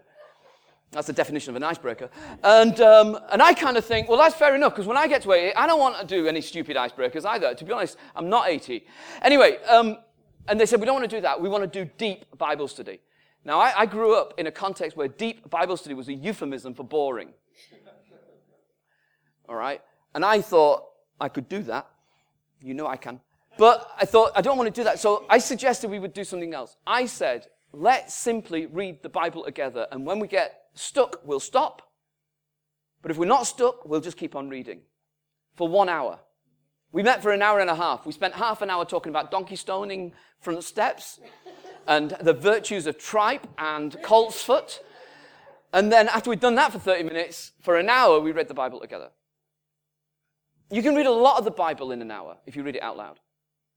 That's 0.92 1.08
the 1.08 1.14
definition 1.14 1.50
of 1.50 1.56
an 1.56 1.64
icebreaker. 1.64 2.10
And, 2.44 2.80
um, 2.80 3.18
and 3.32 3.42
I 3.42 3.54
kind 3.56 3.78
of 3.78 3.86
think, 3.86 4.08
well, 4.08 4.20
that's 4.20 4.36
fair 4.36 4.56
enough, 4.56 4.74
because 4.74 4.86
when 4.86 4.98
I 4.98 5.08
get 5.08 5.24
to 5.24 5.34
80, 5.34 5.56
I 5.56 5.66
don't 5.66 5.80
want 5.80 6.00
to 6.00 6.06
do 6.06 6.28
any 6.28 6.42
stupid 6.42 6.78
icebreakers 6.78 7.26
either. 7.26 7.56
To 7.56 7.66
be 7.66 7.72
honest, 7.72 7.98
I'm 8.16 8.30
not 8.30 8.50
80. 8.50 8.86
Anyway, 9.24 9.58
um, 9.64 9.98
and 10.48 10.60
they 10.60 10.68
said, 10.68 10.80
we 10.80 10.86
don't 10.86 10.96
want 10.96 11.10
to 11.10 11.16
do 11.16 11.22
that. 11.22 11.42
We 11.42 11.50
want 11.50 11.64
to 11.64 11.86
do 11.86 11.90
deep 11.98 12.38
Bible 12.38 12.68
study. 12.68 13.00
Now, 13.46 13.60
I, 13.60 13.82
I 13.82 13.86
grew 13.86 14.16
up 14.16 14.34
in 14.38 14.48
a 14.48 14.52
context 14.52 14.96
where 14.96 15.08
deep 15.08 15.50
Bible 15.50 15.76
study 15.76 15.96
was 15.96 16.08
a 16.08 16.14
euphemism 16.14 16.74
for 16.74 16.84
boring. 16.84 17.34
All 19.50 19.56
right? 19.56 19.82
And 20.16 20.24
I 20.24 20.42
thought 20.42 20.86
I 21.20 21.30
could 21.30 21.50
do 21.50 21.64
that. 21.64 21.88
You 22.62 22.74
know 22.74 22.88
I 22.88 22.96
can. 22.96 23.20
But 23.58 23.92
I 24.00 24.06
thought, 24.06 24.32
I 24.36 24.42
don't 24.42 24.58
want 24.58 24.74
to 24.74 24.82
do 24.82 24.86
that. 24.86 25.00
So 25.00 25.26
I 25.30 25.38
suggested 25.38 25.90
we 25.90 26.00
would 26.00 26.14
do 26.14 26.24
something 26.24 26.54
else. 26.54 26.78
I 26.88 27.06
said, 27.06 27.48
let's 27.74 28.14
simply 28.14 28.66
read 28.66 29.04
the 29.04 29.10
Bible 29.10 29.44
together. 29.44 29.88
And 29.92 30.06
when 30.06 30.20
we 30.20 30.28
get 30.28 30.64
stuck, 30.74 31.20
we'll 31.26 31.40
stop. 31.40 31.82
But 33.02 33.12
if 33.12 33.18
we're 33.18 33.26
not 33.26 33.46
stuck, 33.46 33.86
we'll 33.86 34.02
just 34.02 34.18
keep 34.18 34.36
on 34.36 34.50
reading 34.50 34.82
for 35.56 35.68
one 35.68 35.90
hour. 35.90 36.20
We 36.94 37.04
met 37.04 37.22
for 37.22 37.32
an 37.32 37.42
hour 37.42 37.60
and 37.60 37.70
a 37.70 37.76
half. 37.76 38.06
We 38.06 38.14
spent 38.14 38.36
half 38.36 38.62
an 38.62 38.70
hour 38.70 38.86
talking 38.86 39.10
about 39.10 39.30
donkey 39.30 39.56
stoning 39.56 40.14
front 40.40 40.64
steps 40.64 41.20
and 41.88 42.12
the 42.22 42.34
virtues 42.34 42.88
of 42.88 42.98
tripe 42.98 43.48
and 43.58 43.94
coltsfoot. 44.02 44.80
And 45.72 45.92
then 45.92 46.08
after 46.08 46.30
we'd 46.30 46.40
done 46.40 46.56
that 46.56 46.72
for 46.72 46.80
30 46.80 47.04
minutes, 47.04 47.52
for 47.62 47.78
an 47.78 47.90
hour, 47.90 48.20
we 48.20 48.32
read 48.32 48.48
the 48.48 48.54
Bible 48.54 48.80
together. 48.80 49.10
You 50.70 50.82
can 50.82 50.96
read 50.96 51.06
a 51.06 51.12
lot 51.12 51.38
of 51.38 51.46
the 51.46 51.52
Bible 51.52 51.92
in 51.92 52.02
an 52.02 52.12
hour 52.12 52.38
if 52.46 52.56
you 52.56 52.64
read 52.64 52.76
it 52.76 52.84
out 52.84 52.98
loud. 52.98 53.20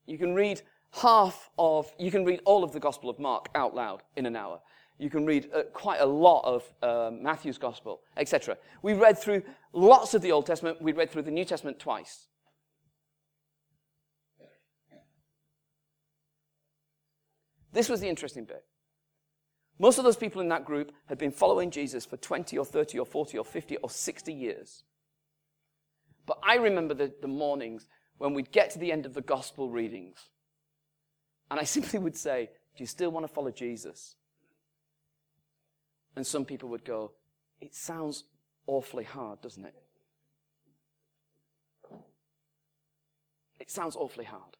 You 0.07 0.19
can 0.19 0.35
read 0.35 0.63
half 0.93 1.51
of, 1.59 1.93
you 1.99 2.11
can 2.11 2.25
read 2.25 2.41
all 2.45 2.65
of 2.65 2.73
the 2.73 2.81
Gospel 2.81 3.11
of 3.11 3.19
Mark 3.19 3.49
out 3.55 3.75
loud 3.75 4.03
in 4.17 4.27
an 4.27 4.37
hour. 4.37 4.61
You 4.99 5.11
can 5.11 5.27
read 5.27 5.51
uh, 5.55 5.65
quite 5.75 6.01
a 6.01 6.07
lot 6.07 6.43
of 6.45 6.73
uh, 6.83 7.11
Matthew's 7.13 7.59
Gospel, 7.59 8.01
etc. 8.17 8.57
We 8.83 8.95
read 8.95 9.19
through 9.19 9.43
lots 9.73 10.15
of 10.15 10.23
the 10.23 10.33
Old 10.33 10.47
Testament. 10.47 10.81
We 10.81 10.93
read 10.93 11.11
through 11.11 11.23
the 11.23 11.31
New 11.31 11.45
Testament 11.45 11.79
twice. 11.79 12.29
This 17.76 17.90
was 17.90 18.00
the 18.00 18.09
interesting 18.09 18.47
bit. 18.47 18.64
Most 19.78 19.99
of 19.99 20.04
those 20.04 20.16
people 20.16 20.40
in 20.40 20.49
that 20.49 20.64
group 20.64 20.92
had 21.11 21.18
been 21.18 21.30
following 21.30 21.71
Jesus 21.71 22.06
for 22.06 22.16
20 22.16 22.56
or 22.56 22.64
30 22.64 22.99
or 22.99 23.04
40 23.04 23.37
or 23.37 23.45
50 23.45 23.76
or 23.76 23.90
60 23.90 24.33
years. 24.33 24.83
But 26.25 26.38
I 26.42 26.54
remember 26.54 26.95
the, 26.95 27.12
the 27.21 27.28
mornings 27.28 27.87
when 28.16 28.33
we'd 28.33 28.50
get 28.50 28.71
to 28.71 28.78
the 28.78 28.90
end 28.90 29.04
of 29.04 29.12
the 29.12 29.21
gospel 29.21 29.68
readings, 29.68 30.16
and 31.50 31.61
I 31.61 31.64
simply 31.64 31.99
would 31.99 32.16
say, 32.16 32.49
Do 32.78 32.83
you 32.83 32.87
still 32.87 33.11
want 33.11 33.26
to 33.26 33.33
follow 33.33 33.50
Jesus? 33.50 34.16
And 36.16 36.26
some 36.26 36.47
people 36.47 36.71
would 36.71 36.87
go, 36.87 37.12
It 37.61 37.75
sounds 37.75 38.25
awfully 38.66 39.04
hard, 39.04 39.42
doesn't 39.42 39.66
it? 39.66 39.75
It 43.61 43.71
sounds 43.71 43.97
awfully 43.97 44.25
hard. 44.25 44.56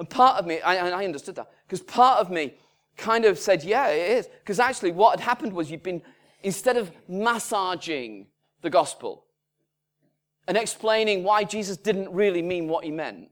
And 0.00 0.08
part 0.08 0.38
of 0.38 0.46
me, 0.46 0.62
I, 0.62 0.78
I 0.88 1.04
understood 1.04 1.34
that, 1.34 1.52
because 1.66 1.82
part 1.82 2.20
of 2.20 2.30
me 2.30 2.54
kind 2.96 3.26
of 3.26 3.38
said, 3.38 3.62
yeah, 3.62 3.88
it 3.88 4.16
is. 4.16 4.28
Because 4.28 4.58
actually, 4.58 4.92
what 4.92 5.20
had 5.20 5.20
happened 5.20 5.52
was 5.52 5.70
you'd 5.70 5.82
been, 5.82 6.00
instead 6.42 6.78
of 6.78 6.90
massaging 7.06 8.26
the 8.62 8.70
gospel 8.70 9.26
and 10.48 10.56
explaining 10.56 11.22
why 11.22 11.44
Jesus 11.44 11.76
didn't 11.76 12.10
really 12.14 12.40
mean 12.40 12.66
what 12.66 12.82
he 12.82 12.90
meant, 12.90 13.28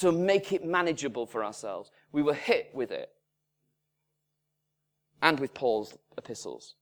to 0.00 0.10
make 0.10 0.52
it 0.52 0.64
manageable 0.64 1.24
for 1.24 1.44
ourselves. 1.44 1.92
We 2.10 2.22
were 2.22 2.34
hit 2.34 2.70
with 2.74 2.90
it. 2.90 3.08
And 5.22 5.38
with 5.38 5.54
Paul's 5.54 5.96
epistles. 6.18 6.74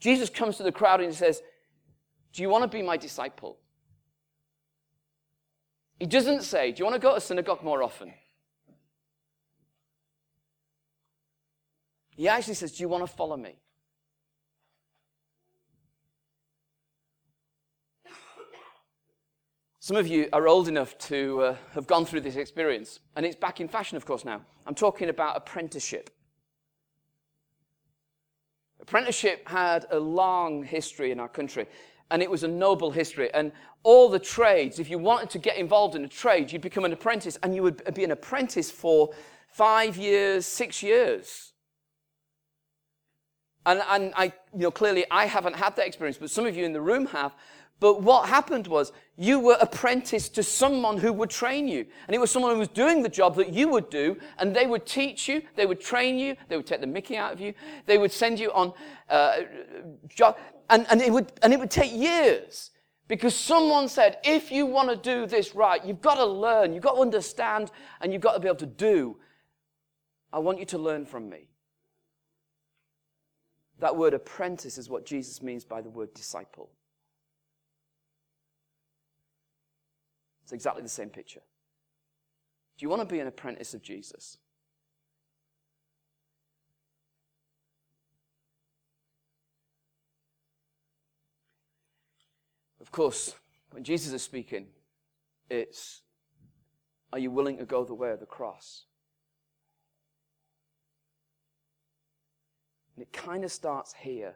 Jesus 0.00 0.28
comes 0.28 0.56
to 0.56 0.64
the 0.64 0.72
crowd 0.72 0.98
and 0.98 1.10
he 1.10 1.14
says, 1.14 1.40
Do 2.32 2.42
you 2.42 2.48
want 2.48 2.64
to 2.64 2.68
be 2.68 2.82
my 2.82 2.96
disciple? 2.96 3.58
He 6.00 6.06
doesn't 6.06 6.42
say, 6.42 6.72
Do 6.72 6.80
you 6.80 6.86
want 6.86 6.94
to 6.94 7.00
go 7.00 7.14
to 7.14 7.20
synagogue 7.20 7.62
more 7.62 7.82
often? 7.82 8.14
He 12.16 12.26
actually 12.26 12.54
says, 12.54 12.72
Do 12.72 12.82
you 12.82 12.88
want 12.88 13.06
to 13.06 13.14
follow 13.14 13.36
me? 13.36 13.56
Some 19.78 19.96
of 19.96 20.06
you 20.06 20.28
are 20.32 20.48
old 20.48 20.68
enough 20.68 20.96
to 20.98 21.40
uh, 21.42 21.56
have 21.74 21.86
gone 21.86 22.06
through 22.06 22.20
this 22.20 22.36
experience, 22.36 23.00
and 23.16 23.26
it's 23.26 23.36
back 23.36 23.60
in 23.60 23.68
fashion, 23.68 23.96
of 23.96 24.06
course, 24.06 24.24
now. 24.24 24.40
I'm 24.66 24.74
talking 24.74 25.08
about 25.08 25.36
apprenticeship. 25.36 26.10
Apprenticeship 28.80 29.48
had 29.48 29.86
a 29.90 29.98
long 29.98 30.62
history 30.62 31.10
in 31.10 31.20
our 31.20 31.28
country, 31.28 31.66
and 32.10 32.22
it 32.22 32.30
was 32.30 32.42
a 32.42 32.48
noble 32.48 32.90
history. 32.90 33.32
And 33.32 33.52
all 33.82 34.08
the 34.08 34.18
trades, 34.18 34.78
if 34.78 34.90
you 34.90 34.98
wanted 34.98 35.30
to 35.30 35.38
get 35.38 35.56
involved 35.56 35.94
in 35.94 36.04
a 36.04 36.08
trade, 36.08 36.52
you'd 36.52 36.62
become 36.62 36.84
an 36.84 36.92
apprentice, 36.92 37.38
and 37.42 37.54
you 37.54 37.62
would 37.62 37.94
be 37.94 38.04
an 38.04 38.10
apprentice 38.10 38.70
for 38.70 39.10
five 39.48 39.96
years, 39.96 40.46
six 40.46 40.82
years. 40.82 41.52
And, 43.66 43.82
and 43.88 44.12
I, 44.16 44.32
you 44.54 44.60
know, 44.60 44.70
clearly 44.70 45.04
I 45.10 45.26
haven't 45.26 45.56
had 45.56 45.76
that 45.76 45.86
experience, 45.86 46.16
but 46.18 46.30
some 46.30 46.46
of 46.46 46.56
you 46.56 46.64
in 46.64 46.72
the 46.72 46.80
room 46.80 47.06
have. 47.06 47.34
But 47.80 48.02
what 48.02 48.28
happened 48.28 48.66
was 48.66 48.92
you 49.16 49.40
were 49.40 49.56
apprenticed 49.58 50.34
to 50.34 50.42
someone 50.42 50.98
who 50.98 51.12
would 51.14 51.30
train 51.30 51.66
you. 51.66 51.86
And 52.06 52.14
it 52.14 52.18
was 52.18 52.30
someone 52.30 52.52
who 52.52 52.58
was 52.58 52.68
doing 52.68 53.02
the 53.02 53.08
job 53.08 53.36
that 53.36 53.52
you 53.54 53.68
would 53.68 53.88
do. 53.88 54.18
And 54.38 54.54
they 54.54 54.66
would 54.66 54.84
teach 54.84 55.28
you. 55.28 55.42
They 55.56 55.64
would 55.64 55.80
train 55.80 56.18
you. 56.18 56.36
They 56.48 56.58
would 56.58 56.66
take 56.66 56.82
the 56.82 56.86
mickey 56.86 57.16
out 57.16 57.32
of 57.32 57.40
you. 57.40 57.54
They 57.86 57.96
would 57.96 58.12
send 58.12 58.38
you 58.38 58.52
on, 58.52 58.74
uh, 59.08 59.38
job. 60.08 60.36
And, 60.68 60.86
and 60.90 61.00
it 61.00 61.10
would, 61.10 61.32
and 61.42 61.54
it 61.54 61.58
would 61.58 61.70
take 61.70 61.92
years. 61.92 62.70
Because 63.08 63.34
someone 63.34 63.88
said, 63.88 64.18
if 64.22 64.52
you 64.52 64.66
want 64.66 64.90
to 64.90 64.96
do 64.96 65.26
this 65.26 65.54
right, 65.54 65.84
you've 65.84 66.00
got 66.00 66.14
to 66.14 66.24
learn, 66.24 66.72
you've 66.72 66.84
got 66.84 66.94
to 66.94 67.00
understand, 67.00 67.72
and 68.00 68.12
you've 68.12 68.22
got 68.22 68.34
to 68.34 68.40
be 68.40 68.46
able 68.46 68.58
to 68.58 68.66
do. 68.66 69.16
I 70.32 70.38
want 70.38 70.60
you 70.60 70.66
to 70.66 70.78
learn 70.78 71.06
from 71.06 71.28
me. 71.28 71.48
That 73.80 73.96
word 73.96 74.14
apprentice 74.14 74.78
is 74.78 74.88
what 74.88 75.06
Jesus 75.06 75.42
means 75.42 75.64
by 75.64 75.80
the 75.80 75.90
word 75.90 76.14
disciple. 76.14 76.70
It's 80.50 80.54
exactly 80.56 80.82
the 80.82 80.88
same 80.88 81.10
picture. 81.10 81.42
Do 82.76 82.84
you 82.84 82.88
want 82.88 83.02
to 83.02 83.06
be 83.06 83.20
an 83.20 83.28
apprentice 83.28 83.72
of 83.72 83.82
Jesus? 83.82 84.36
Of 92.80 92.90
course, 92.90 93.36
when 93.70 93.84
Jesus 93.84 94.12
is 94.12 94.22
speaking, 94.22 94.66
it's 95.48 96.02
are 97.12 97.20
you 97.20 97.30
willing 97.30 97.56
to 97.58 97.64
go 97.64 97.84
the 97.84 97.94
way 97.94 98.10
of 98.10 98.18
the 98.18 98.26
cross? 98.26 98.86
And 102.96 103.04
it 103.04 103.12
kind 103.12 103.44
of 103.44 103.52
starts 103.52 103.94
here. 104.00 104.34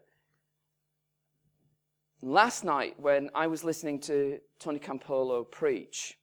Last 2.26 2.64
night, 2.64 2.98
when 2.98 3.28
I 3.34 3.48
was 3.48 3.64
listening 3.64 4.00
to 4.00 4.38
Tony 4.58 4.78
Campolo 4.78 5.44
preach, 5.44 6.16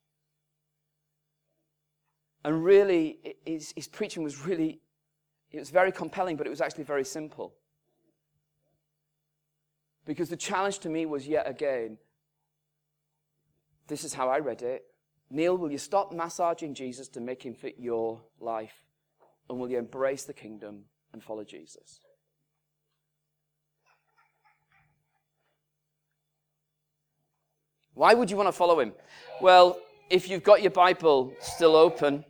and 2.44 2.64
really, 2.64 3.36
his, 3.46 3.72
his 3.76 3.86
preaching 3.86 4.24
was 4.24 4.44
really, 4.44 4.80
it 5.52 5.60
was 5.60 5.70
very 5.70 5.92
compelling, 5.92 6.36
but 6.36 6.44
it 6.44 6.50
was 6.50 6.60
actually 6.60 6.82
very 6.82 7.04
simple. 7.04 7.54
Because 10.04 10.28
the 10.28 10.36
challenge 10.36 10.80
to 10.80 10.88
me 10.88 11.06
was 11.06 11.28
yet 11.28 11.48
again, 11.48 11.98
this 13.86 14.02
is 14.02 14.12
how 14.12 14.28
I 14.28 14.40
read 14.40 14.62
it. 14.62 14.82
Neil, 15.30 15.56
will 15.56 15.70
you 15.70 15.78
stop 15.78 16.12
massaging 16.12 16.74
Jesus 16.74 17.06
to 17.10 17.20
make 17.20 17.44
him 17.44 17.54
fit 17.54 17.76
your 17.78 18.20
life? 18.40 18.82
And 19.48 19.56
will 19.56 19.70
you 19.70 19.78
embrace 19.78 20.24
the 20.24 20.34
kingdom 20.34 20.86
and 21.12 21.22
follow 21.22 21.44
Jesus? 21.44 22.00
Why 28.02 28.14
would 28.14 28.32
you 28.32 28.36
want 28.36 28.48
to 28.48 28.52
follow 28.52 28.80
him? 28.80 28.94
Well, 29.40 29.78
if 30.10 30.28
you've 30.28 30.42
got 30.42 30.60
your 30.60 30.72
Bible 30.72 31.32
still 31.38 31.76
open, 31.76 32.24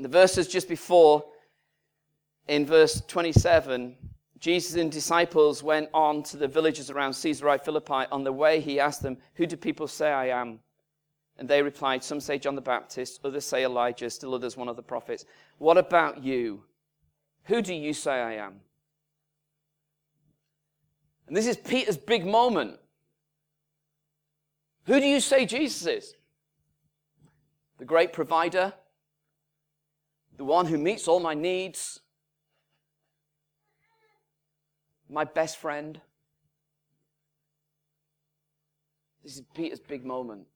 the 0.00 0.08
verses 0.08 0.48
just 0.48 0.68
before, 0.68 1.24
in 2.48 2.66
verse 2.66 3.00
27, 3.06 3.94
Jesus 4.40 4.74
and 4.74 4.90
disciples 4.90 5.62
went 5.62 5.90
on 5.94 6.24
to 6.24 6.36
the 6.36 6.48
villages 6.48 6.90
around 6.90 7.12
Caesarea 7.22 7.60
Philippi. 7.60 8.06
On 8.10 8.24
the 8.24 8.32
way, 8.32 8.58
he 8.58 8.80
asked 8.80 9.00
them, 9.00 9.16
Who 9.34 9.46
do 9.46 9.56
people 9.56 9.86
say 9.86 10.10
I 10.10 10.40
am? 10.40 10.58
And 11.38 11.48
they 11.48 11.62
replied, 11.62 12.02
Some 12.02 12.18
say 12.18 12.36
John 12.36 12.56
the 12.56 12.60
Baptist, 12.60 13.20
others 13.22 13.46
say 13.46 13.64
Elijah, 13.64 14.10
still 14.10 14.34
others 14.34 14.56
one 14.56 14.66
of 14.66 14.74
the 14.74 14.82
prophets. 14.82 15.24
What 15.58 15.78
about 15.78 16.20
you? 16.20 16.64
Who 17.44 17.62
do 17.62 17.72
you 17.72 17.92
say 17.92 18.14
I 18.14 18.32
am? 18.44 18.54
And 21.28 21.36
this 21.36 21.46
is 21.46 21.56
Peter's 21.56 21.96
big 21.96 22.26
moment. 22.26 22.79
Who 24.86 24.98
do 24.98 25.06
you 25.06 25.20
say 25.20 25.46
Jesus 25.46 25.86
is? 25.86 26.14
The 27.78 27.84
great 27.84 28.12
provider? 28.12 28.72
The 30.36 30.44
one 30.44 30.66
who 30.66 30.78
meets 30.78 31.06
all 31.06 31.20
my 31.20 31.34
needs? 31.34 32.00
My 35.08 35.24
best 35.24 35.58
friend? 35.58 36.00
This 39.22 39.36
is 39.36 39.42
Peter's 39.54 39.80
big 39.80 40.04
moment. 40.04 40.46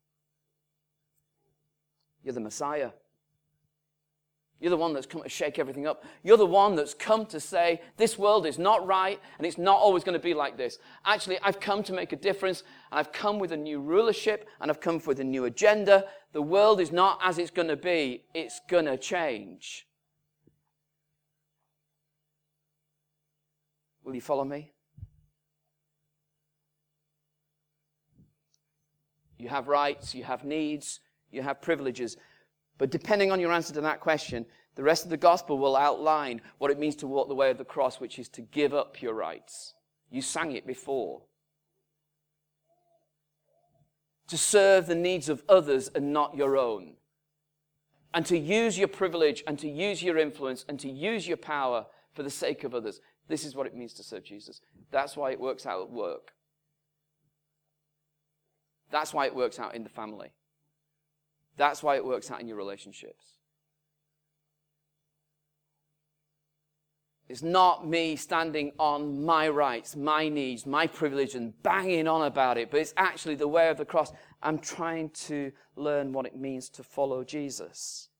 You're 2.22 2.34
the 2.34 2.40
Messiah. 2.40 2.90
You're 4.64 4.70
the 4.70 4.78
one 4.78 4.94
that's 4.94 5.04
come 5.04 5.22
to 5.22 5.28
shake 5.28 5.58
everything 5.58 5.86
up. 5.86 6.04
You're 6.22 6.38
the 6.38 6.46
one 6.46 6.74
that's 6.74 6.94
come 6.94 7.26
to 7.26 7.38
say, 7.38 7.82
this 7.98 8.18
world 8.18 8.46
is 8.46 8.58
not 8.58 8.86
right 8.86 9.20
and 9.36 9.46
it's 9.46 9.58
not 9.58 9.76
always 9.76 10.04
going 10.04 10.18
to 10.18 10.18
be 10.18 10.32
like 10.32 10.56
this. 10.56 10.78
Actually, 11.04 11.38
I've 11.42 11.60
come 11.60 11.82
to 11.82 11.92
make 11.92 12.14
a 12.14 12.16
difference 12.16 12.62
and 12.90 12.98
I've 12.98 13.12
come 13.12 13.38
with 13.38 13.52
a 13.52 13.58
new 13.58 13.78
rulership 13.78 14.48
and 14.62 14.70
I've 14.70 14.80
come 14.80 15.02
with 15.04 15.20
a 15.20 15.24
new 15.24 15.44
agenda. 15.44 16.06
The 16.32 16.40
world 16.40 16.80
is 16.80 16.90
not 16.90 17.18
as 17.22 17.36
it's 17.36 17.50
going 17.50 17.68
to 17.68 17.76
be, 17.76 18.24
it's 18.32 18.62
going 18.66 18.86
to 18.86 18.96
change. 18.96 19.86
Will 24.02 24.14
you 24.14 24.22
follow 24.22 24.44
me? 24.44 24.72
You 29.36 29.50
have 29.50 29.68
rights, 29.68 30.14
you 30.14 30.24
have 30.24 30.42
needs, 30.42 31.00
you 31.30 31.42
have 31.42 31.60
privileges. 31.60 32.16
But 32.78 32.90
depending 32.90 33.30
on 33.30 33.40
your 33.40 33.52
answer 33.52 33.72
to 33.74 33.80
that 33.82 34.00
question, 34.00 34.46
the 34.74 34.82
rest 34.82 35.04
of 35.04 35.10
the 35.10 35.16
gospel 35.16 35.58
will 35.58 35.76
outline 35.76 36.40
what 36.58 36.70
it 36.70 36.78
means 36.78 36.96
to 36.96 37.06
walk 37.06 37.28
the 37.28 37.34
way 37.34 37.50
of 37.50 37.58
the 37.58 37.64
cross, 37.64 38.00
which 38.00 38.18
is 38.18 38.28
to 38.30 38.40
give 38.40 38.74
up 38.74 39.00
your 39.00 39.14
rights. 39.14 39.74
You 40.10 40.22
sang 40.22 40.52
it 40.52 40.66
before. 40.66 41.22
To 44.28 44.38
serve 44.38 44.86
the 44.86 44.94
needs 44.94 45.28
of 45.28 45.44
others 45.48 45.90
and 45.94 46.12
not 46.12 46.36
your 46.36 46.56
own. 46.56 46.94
And 48.12 48.26
to 48.26 48.38
use 48.38 48.78
your 48.78 48.88
privilege 48.88 49.44
and 49.46 49.58
to 49.58 49.68
use 49.68 50.02
your 50.02 50.18
influence 50.18 50.64
and 50.68 50.78
to 50.80 50.88
use 50.88 51.26
your 51.28 51.36
power 51.36 51.86
for 52.12 52.22
the 52.22 52.30
sake 52.30 52.64
of 52.64 52.74
others. 52.74 53.00
This 53.28 53.44
is 53.44 53.54
what 53.54 53.66
it 53.66 53.76
means 53.76 53.92
to 53.94 54.02
serve 54.02 54.24
Jesus. 54.24 54.60
That's 54.90 55.16
why 55.16 55.30
it 55.30 55.40
works 55.40 55.66
out 55.66 55.82
at 55.82 55.90
work. 55.90 56.32
That's 58.90 59.12
why 59.12 59.26
it 59.26 59.34
works 59.34 59.58
out 59.58 59.74
in 59.74 59.82
the 59.82 59.88
family. 59.88 60.32
That's 61.56 61.82
why 61.82 61.96
it 61.96 62.04
works 62.04 62.30
out 62.30 62.40
in 62.40 62.48
your 62.48 62.56
relationships. 62.56 63.34
It's 67.26 67.42
not 67.42 67.86
me 67.88 68.16
standing 68.16 68.72
on 68.78 69.24
my 69.24 69.48
rights, 69.48 69.96
my 69.96 70.28
needs, 70.28 70.66
my 70.66 70.86
privilege 70.86 71.34
and 71.34 71.54
banging 71.62 72.06
on 72.06 72.26
about 72.26 72.58
it, 72.58 72.70
but 72.70 72.80
it's 72.80 72.92
actually 72.98 73.34
the 73.34 73.48
way 73.48 73.70
of 73.70 73.78
the 73.78 73.84
cross. 73.84 74.12
I'm 74.42 74.58
trying 74.58 75.08
to 75.10 75.50
learn 75.74 76.12
what 76.12 76.26
it 76.26 76.36
means 76.36 76.68
to 76.70 76.82
follow 76.82 77.24
Jesus. 77.24 78.10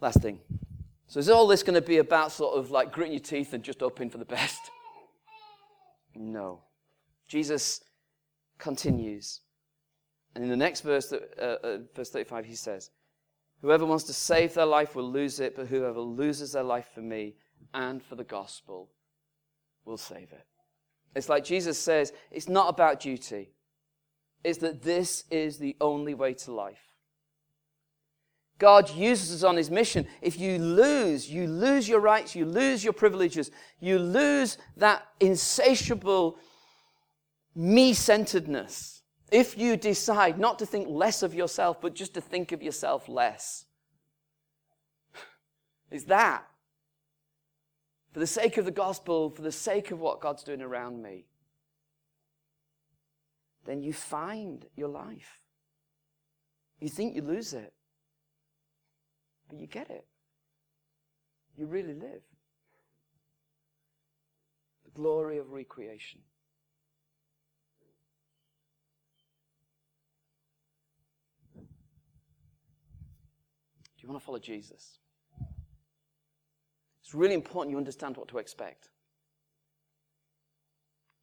Last 0.00 0.22
thing. 0.22 0.40
So 1.08 1.20
is 1.20 1.28
all 1.28 1.46
this 1.46 1.62
going 1.62 1.80
to 1.80 1.86
be 1.86 1.98
about 1.98 2.32
sort 2.32 2.58
of 2.58 2.70
like 2.70 2.90
gritting 2.90 3.12
your 3.12 3.20
teeth 3.20 3.52
and 3.52 3.62
just 3.62 3.80
hoping 3.80 4.08
for 4.08 4.18
the 4.18 4.24
best? 4.36 4.70
No. 6.18 6.62
Jesus 7.28 7.82
continues. 8.58 9.40
And 10.34 10.44
in 10.44 10.50
the 10.50 10.56
next 10.56 10.82
verse, 10.82 11.12
uh, 11.12 11.40
uh, 11.40 11.78
verse 11.94 12.10
35, 12.10 12.44
he 12.44 12.54
says, 12.54 12.90
Whoever 13.62 13.86
wants 13.86 14.04
to 14.04 14.12
save 14.12 14.54
their 14.54 14.66
life 14.66 14.94
will 14.94 15.10
lose 15.10 15.40
it, 15.40 15.56
but 15.56 15.66
whoever 15.66 16.00
loses 16.00 16.52
their 16.52 16.62
life 16.62 16.88
for 16.94 17.00
me 17.00 17.36
and 17.72 18.02
for 18.02 18.14
the 18.14 18.24
gospel 18.24 18.90
will 19.84 19.96
save 19.96 20.32
it. 20.32 20.46
It's 21.14 21.30
like 21.30 21.44
Jesus 21.44 21.78
says, 21.78 22.12
it's 22.30 22.48
not 22.48 22.68
about 22.68 23.00
duty. 23.00 23.52
It's 24.44 24.58
that 24.58 24.82
this 24.82 25.24
is 25.30 25.58
the 25.58 25.74
only 25.80 26.12
way 26.12 26.34
to 26.34 26.52
life. 26.52 26.85
God 28.58 28.90
uses 28.94 29.32
us 29.34 29.42
on 29.42 29.56
his 29.56 29.70
mission. 29.70 30.06
If 30.22 30.38
you 30.38 30.58
lose, 30.58 31.30
you 31.30 31.46
lose 31.46 31.88
your 31.88 32.00
rights, 32.00 32.34
you 32.34 32.46
lose 32.46 32.82
your 32.82 32.94
privileges, 32.94 33.50
you 33.80 33.98
lose 33.98 34.56
that 34.76 35.06
insatiable 35.20 36.38
me 37.54 37.92
centeredness. 37.92 39.02
If 39.30 39.58
you 39.58 39.76
decide 39.76 40.38
not 40.38 40.58
to 40.60 40.66
think 40.66 40.86
less 40.88 41.22
of 41.22 41.34
yourself, 41.34 41.80
but 41.80 41.94
just 41.94 42.14
to 42.14 42.20
think 42.20 42.52
of 42.52 42.62
yourself 42.62 43.08
less, 43.08 43.66
is 45.90 46.04
that 46.04 46.46
for 48.12 48.20
the 48.20 48.26
sake 48.26 48.56
of 48.56 48.64
the 48.64 48.70
gospel, 48.70 49.28
for 49.28 49.42
the 49.42 49.52
sake 49.52 49.90
of 49.90 50.00
what 50.00 50.20
God's 50.20 50.42
doing 50.42 50.62
around 50.62 51.02
me, 51.02 51.26
then 53.66 53.82
you 53.82 53.92
find 53.92 54.64
your 54.76 54.88
life. 54.88 55.40
You 56.80 56.88
think 56.88 57.14
you 57.14 57.22
lose 57.22 57.52
it. 57.52 57.74
But 59.48 59.58
you 59.60 59.66
get 59.66 59.90
it. 59.90 60.06
You 61.56 61.66
really 61.66 61.94
live. 61.94 62.22
The 64.84 64.90
glory 64.94 65.38
of 65.38 65.52
recreation. 65.52 66.20
Do 71.56 71.62
you 74.02 74.08
want 74.08 74.20
to 74.20 74.26
follow 74.26 74.38
Jesus? 74.38 74.98
It's 77.02 77.14
really 77.14 77.34
important 77.34 77.70
you 77.70 77.78
understand 77.78 78.16
what 78.16 78.28
to 78.28 78.38
expect. 78.38 78.90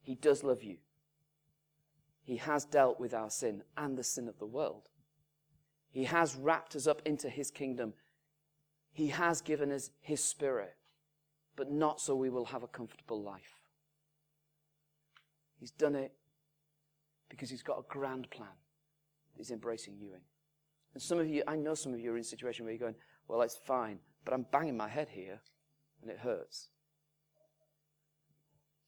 He 0.02 0.16
does 0.16 0.44
love 0.44 0.64
you. 0.64 0.78
He 2.24 2.38
has 2.38 2.66
dealt 2.66 3.00
with 3.00 3.14
our 3.14 3.30
sin 3.30 3.64
and 3.78 3.98
the 3.98 4.04
sin 4.04 4.28
of 4.28 4.40
the 4.40 4.46
world. 4.46 4.84
He 5.92 6.06
has 6.06 6.36
wrapped 6.36 6.76
us 6.76 6.88
up 6.88 7.02
into 7.06 7.30
his 7.30 7.52
kingdom 7.52 7.94
he 8.94 9.08
has 9.08 9.42
given 9.42 9.72
us 9.72 9.90
His 10.00 10.24
Spirit, 10.24 10.76
but 11.56 11.72
not 11.72 12.00
so 12.00 12.16
we 12.16 12.30
will 12.30 12.46
have 12.46 12.64
a 12.64 12.68
comfortable 12.68 13.22
life. 13.22 13.60
He's 15.60 15.72
done 15.72 15.96
it 15.96 16.14
because 17.28 17.50
He's 17.50 17.64
got 17.64 17.80
a 17.80 17.84
grand 17.90 18.30
plan 18.30 18.50
that 18.50 19.40
He's 19.40 19.50
embracing 19.50 19.98
you 20.00 20.10
in. 20.14 20.22
And 20.94 21.02
some 21.02 21.18
of 21.18 21.28
you, 21.28 21.42
I 21.48 21.56
know 21.56 21.74
some 21.74 21.94
of 21.94 22.00
you 22.00 22.12
are 22.14 22.16
in 22.16 22.22
a 22.22 22.24
situation 22.24 22.66
where 22.66 22.74
you're 22.74 22.80
going, 22.80 22.96
well, 23.28 23.42
it's 23.42 23.58
fine, 23.58 23.98
but 24.26 24.34
I'm 24.36 24.46
banging 24.52 24.78
my 24.78 24.88
head 24.88 25.10
here 25.10 25.42
and 26.04 26.12
it 26.12 26.20
hurts. 26.20 26.70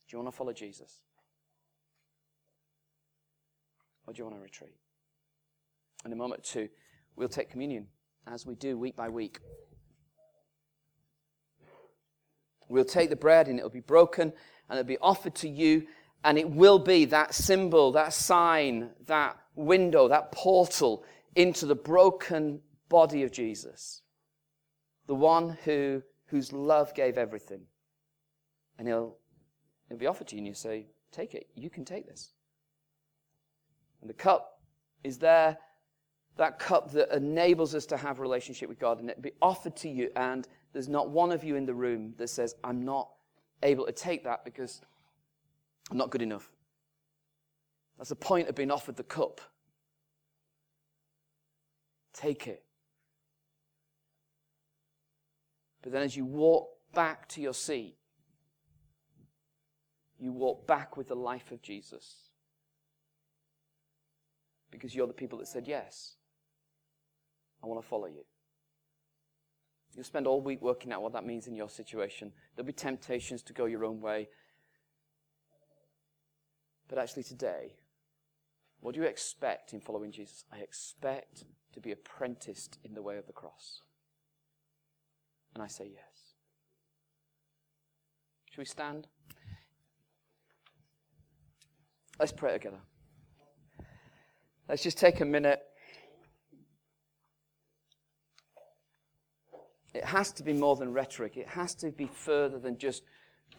Do 0.08 0.16
you 0.16 0.22
want 0.22 0.32
to 0.32 0.38
follow 0.38 0.54
Jesus? 0.54 1.02
Or 4.06 4.14
do 4.14 4.20
you 4.20 4.26
want 4.26 4.38
to 4.38 4.44
retreat? 4.44 4.76
In 6.06 6.14
a 6.14 6.16
moment 6.16 6.42
or 6.42 6.44
two, 6.44 6.70
we'll 7.16 7.28
take 7.28 7.50
communion 7.50 7.88
as 8.28 8.46
we 8.46 8.54
do 8.54 8.78
week 8.78 8.96
by 8.96 9.10
week. 9.10 9.40
We'll 12.68 12.86
take 12.86 13.10
the 13.10 13.16
bread 13.16 13.48
and 13.48 13.58
it'll 13.60 13.70
be 13.70 13.80
broken 13.80 14.34
and 14.70 14.80
it'll 14.80 14.88
be 14.88 14.98
offered 14.98 15.36
to 15.36 15.50
you, 15.50 15.88
and 16.24 16.38
it 16.38 16.50
will 16.50 16.80
be 16.80 17.06
that 17.06 17.34
symbol, 17.34 17.92
that 17.92 18.14
sign, 18.14 18.90
that 19.06 19.38
window, 19.56 20.08
that 20.08 20.32
portal 20.32 21.04
into 21.36 21.66
the 21.66 21.76
broken 21.76 22.62
body 22.90 23.24
of 23.24 23.32
Jesus. 23.32 24.02
The 25.08 25.16
one 25.16 25.58
who, 25.66 26.02
whose 26.28 26.52
love 26.52 26.96
gave 26.96 27.18
everything. 27.18 27.62
And 28.80 28.88
he'll, 28.88 29.18
it'll 29.90 30.00
be 30.00 30.08
offered 30.08 30.28
to 30.30 30.36
you, 30.36 30.40
and 30.40 30.48
you 30.48 30.54
say, 30.54 30.88
Take 31.12 31.34
it. 31.34 31.48
You 31.56 31.70
can 31.70 31.86
take 31.86 32.08
this. 32.08 32.32
And 34.02 34.10
the 34.10 34.14
cup 34.14 34.60
is 35.04 35.18
there, 35.18 35.58
that 36.36 36.60
cup 36.60 36.92
that 36.92 37.16
enables 37.16 37.74
us 37.74 37.86
to 37.86 37.98
have 37.98 38.20
relationship 38.20 38.68
with 38.68 38.80
God, 38.80 39.00
and 39.00 39.10
it'll 39.10 39.22
be 39.22 39.32
offered 39.42 39.78
to 39.78 39.90
you, 39.90 40.10
and 40.18 40.46
there's 40.76 40.90
not 40.90 41.10
one 41.10 41.32
of 41.32 41.42
you 41.42 41.56
in 41.56 41.66
the 41.66 41.74
room 41.74 42.14
that 42.18 42.28
says, 42.28 42.54
I'm 42.62 42.84
not 42.84 43.10
able 43.64 43.86
to 43.86 43.94
take 43.94 44.26
that 44.26 44.44
because 44.44 44.82
I'm 45.90 45.96
not 45.96 46.10
good 46.10 46.22
enough. 46.22 46.52
That's 47.98 48.10
the 48.10 48.18
point 48.18 48.50
of 48.50 48.56
being 48.56 48.70
offered 48.70 48.98
the 48.98 49.04
cup. 49.04 49.40
Take 52.14 52.48
it. 52.48 52.62
But 55.82 55.94
then 55.94 56.02
as 56.02 56.18
you 56.18 56.26
walk 56.26 56.68
back 56.94 57.30
to 57.30 57.42
your 57.42 57.54
seat, 57.54 57.96
you 60.20 60.34
walk 60.34 60.68
back 60.68 60.98
with 60.98 61.08
the 61.08 61.16
life 61.16 61.54
of 61.54 61.62
Jesus. 61.62 62.32
Because 64.72 64.94
you're 64.94 65.08
the 65.08 65.14
people 65.14 65.40
that 65.40 65.48
said, 65.48 65.70
Yes, 65.70 66.16
I 67.64 67.68
want 67.68 67.82
to 67.82 67.88
follow 67.88 68.08
you. 68.08 68.26
You'll 69.96 70.04
spend 70.04 70.28
all 70.28 70.42
week 70.42 70.62
working 70.62 70.92
out 70.92 71.02
what 71.02 71.14
that 71.14 71.26
means 71.26 71.48
in 71.48 71.56
your 71.56 71.70
situation. 71.70 72.34
There'll 72.56 72.68
be 72.68 72.74
temptations 72.74 73.42
to 73.44 73.54
go 73.54 73.66
your 73.66 73.86
own 73.86 74.02
way. 74.02 74.28
But 76.90 76.98
actually, 76.98 77.24
today, 77.24 77.76
what 78.82 78.94
do 78.94 79.02
you 79.02 79.08
expect 79.08 79.74
in 79.74 79.80
following 79.80 80.12
Jesus? 80.12 80.44
I 80.52 80.58
expect 80.58 81.46
to 81.74 81.80
be 81.80 81.92
apprenticed 81.92 82.78
in 82.84 82.94
the 82.94 83.02
way 83.02 83.18
of 83.18 83.26
the 83.26 83.34
cross. 83.34 83.82
And 85.54 85.64
I 85.64 85.68
say 85.68 85.90
yes. 85.94 86.34
Should 88.52 88.60
we 88.60 88.66
stand? 88.66 89.08
Let's 92.20 92.32
pray 92.32 92.54
together. 92.54 92.80
Let's 94.68 94.84
just 94.84 94.98
take 94.98 95.22
a 95.22 95.26
minute. 95.26 95.62
It 99.96 100.04
has 100.04 100.34
to 100.34 100.44
be 100.44 100.52
more 100.52 100.76
than 100.76 100.92
rhetoric. 100.92 101.38
It 101.38 101.48
has 101.48 101.74
to 101.76 101.90
be 101.90 102.08
further 102.08 102.60
than 102.60 102.78
just 102.78 103.02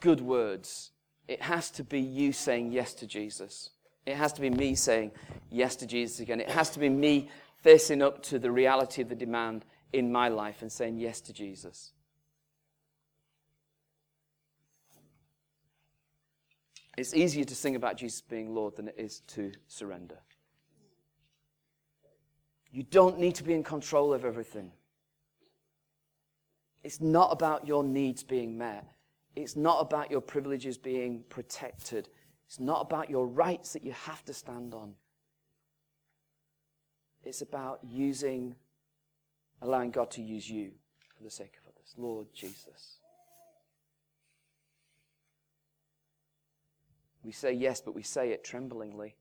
good 0.01 0.21
words. 0.21 0.91
It 1.29 1.41
has 1.41 1.71
to 1.73 1.83
be 1.83 1.99
you 1.99 2.35
saying 2.35 2.73
yes 2.73 2.93
to 2.95 3.07
Jesus. 3.07 3.71
It 4.05 4.17
has 4.17 4.35
to 4.35 4.43
be 4.43 4.51
me 4.51 4.75
saying 4.75 5.13
yes 5.51 5.77
to 5.77 5.87
Jesus 5.87 6.21
again. 6.21 6.41
It 6.41 6.51
has 6.51 6.69
to 6.71 6.79
be 6.79 6.91
me 6.91 7.31
facing 7.63 8.03
up 8.03 8.23
to 8.25 8.39
the 8.39 8.51
reality 8.51 9.01
of 9.01 9.09
the 9.09 9.15
demand 9.15 9.65
in 9.95 10.13
my 10.13 10.29
life 10.29 10.61
and 10.61 10.71
saying 10.71 10.99
yes 10.99 11.23
to 11.23 11.33
Jesus. 11.33 11.93
It's 16.99 17.15
easier 17.15 17.45
to 17.45 17.55
sing 17.55 17.77
about 17.77 17.97
Jesus 17.97 18.21
being 18.21 18.55
Lord 18.55 18.77
than 18.77 18.89
it 18.89 18.97
is 18.99 19.21
to 19.29 19.53
surrender. 19.69 20.19
You 22.71 22.83
don't 22.83 23.19
need 23.19 23.37
to 23.37 23.43
be 23.43 23.55
in 23.55 23.65
control 23.65 24.13
of 24.13 24.27
everything. 24.27 24.73
It's 26.87 27.01
not 27.01 27.33
about 27.33 27.67
your 27.67 27.83
needs 27.83 28.23
being 28.23 28.57
met. 28.57 28.87
It's 29.35 29.57
not 29.57 29.81
about 29.81 30.09
your 30.09 30.21
privileges 30.21 30.79
being 30.79 31.25
protected. 31.29 32.09
It's 32.47 32.61
not 32.61 32.83
about 32.83 33.11
your 33.11 33.27
rights 33.27 33.73
that 33.73 33.83
you 33.83 33.91
have 33.91 34.25
to 34.27 34.33
stand 34.33 34.73
on. 34.73 34.95
It's 37.25 37.43
about 37.43 37.81
using, 37.83 38.55
allowing 39.61 39.91
God 39.91 40.13
to 40.13 40.23
use 40.23 40.49
you 40.49 40.71
for 41.19 41.25
the 41.25 41.31
sake 41.31 41.55
of 41.61 41.73
others. 41.73 41.93
Lord 41.97 42.29
Jesus. 42.33 42.99
We 47.25 47.33
say 47.33 47.53
yes, 47.53 47.81
but 47.81 47.97
we 47.97 48.05
say 48.05 48.31
it 48.31 48.45
tremblingly. 48.45 49.17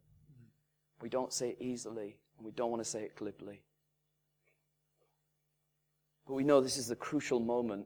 We 1.01 1.09
don't 1.09 1.33
say 1.33 1.49
it 1.49 1.57
easily, 1.59 2.19
and 2.37 2.45
we 2.45 2.51
don't 2.51 2.69
want 2.69 2.83
to 2.83 2.87
say 2.87 3.01
it 3.01 3.15
glibly. 3.15 3.64
But 6.27 6.33
we 6.33 6.43
know 6.43 6.61
this 6.61 6.77
is 6.77 6.87
the 6.87 6.95
crucial 6.95 7.39
moment 7.39 7.85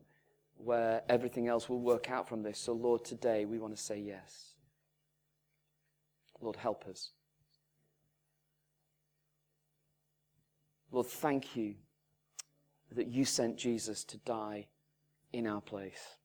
where 0.57 1.01
everything 1.09 1.47
else 1.47 1.69
will 1.69 1.79
work 1.79 2.09
out 2.09 2.27
from 2.27 2.43
this. 2.43 2.59
So, 2.59 2.73
Lord, 2.73 3.03
today 3.03 3.45
we 3.45 3.59
want 3.59 3.75
to 3.75 3.81
say 3.81 3.99
yes. 3.99 4.53
Lord, 6.41 6.55
help 6.55 6.85
us. 6.87 7.11
Lord, 10.91 11.07
thank 11.07 11.55
you 11.55 11.75
that 12.91 13.07
you 13.07 13.25
sent 13.25 13.57
Jesus 13.57 14.03
to 14.05 14.17
die 14.17 14.67
in 15.31 15.45
our 15.45 15.61
place, 15.61 16.17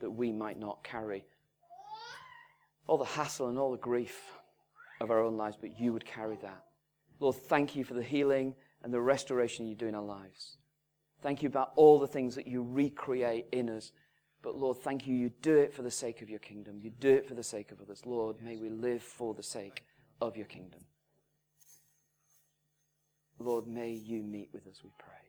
that 0.00 0.10
we 0.10 0.32
might 0.32 0.58
not 0.58 0.82
carry 0.82 1.24
all 2.86 2.98
the 2.98 3.04
hassle 3.04 3.48
and 3.48 3.58
all 3.58 3.70
the 3.70 3.76
grief 3.76 4.18
of 5.00 5.10
our 5.10 5.20
own 5.20 5.36
lives, 5.36 5.56
but 5.60 5.78
you 5.78 5.92
would 5.92 6.04
carry 6.04 6.36
that. 6.42 6.64
Lord, 7.20 7.36
thank 7.36 7.76
you 7.76 7.84
for 7.84 7.94
the 7.94 8.02
healing 8.02 8.54
and 8.82 8.92
the 8.92 9.00
restoration 9.00 9.66
you 9.66 9.74
do 9.74 9.86
in 9.86 9.94
our 9.94 10.02
lives. 10.02 10.56
Thank 11.22 11.42
you 11.42 11.48
about 11.48 11.72
all 11.76 11.98
the 11.98 12.06
things 12.06 12.34
that 12.34 12.46
you 12.46 12.66
recreate 12.68 13.46
in 13.52 13.70
us. 13.70 13.92
But 14.42 14.56
Lord, 14.56 14.78
thank 14.78 15.06
you. 15.06 15.14
You 15.14 15.30
do 15.40 15.56
it 15.56 15.72
for 15.72 15.82
the 15.82 15.90
sake 15.90 16.20
of 16.20 16.28
your 16.28 16.40
kingdom. 16.40 16.80
You 16.80 16.90
do 16.90 17.10
it 17.10 17.26
for 17.28 17.34
the 17.34 17.44
sake 17.44 17.70
of 17.70 17.80
others. 17.80 18.04
Lord, 18.04 18.42
may 18.42 18.56
we 18.56 18.68
live 18.68 19.02
for 19.02 19.32
the 19.32 19.42
sake 19.42 19.84
of 20.20 20.36
your 20.36 20.46
kingdom. 20.46 20.80
Lord, 23.38 23.66
may 23.66 23.90
you 23.90 24.22
meet 24.22 24.50
with 24.52 24.66
us, 24.66 24.80
we 24.82 24.90
pray. 24.98 25.21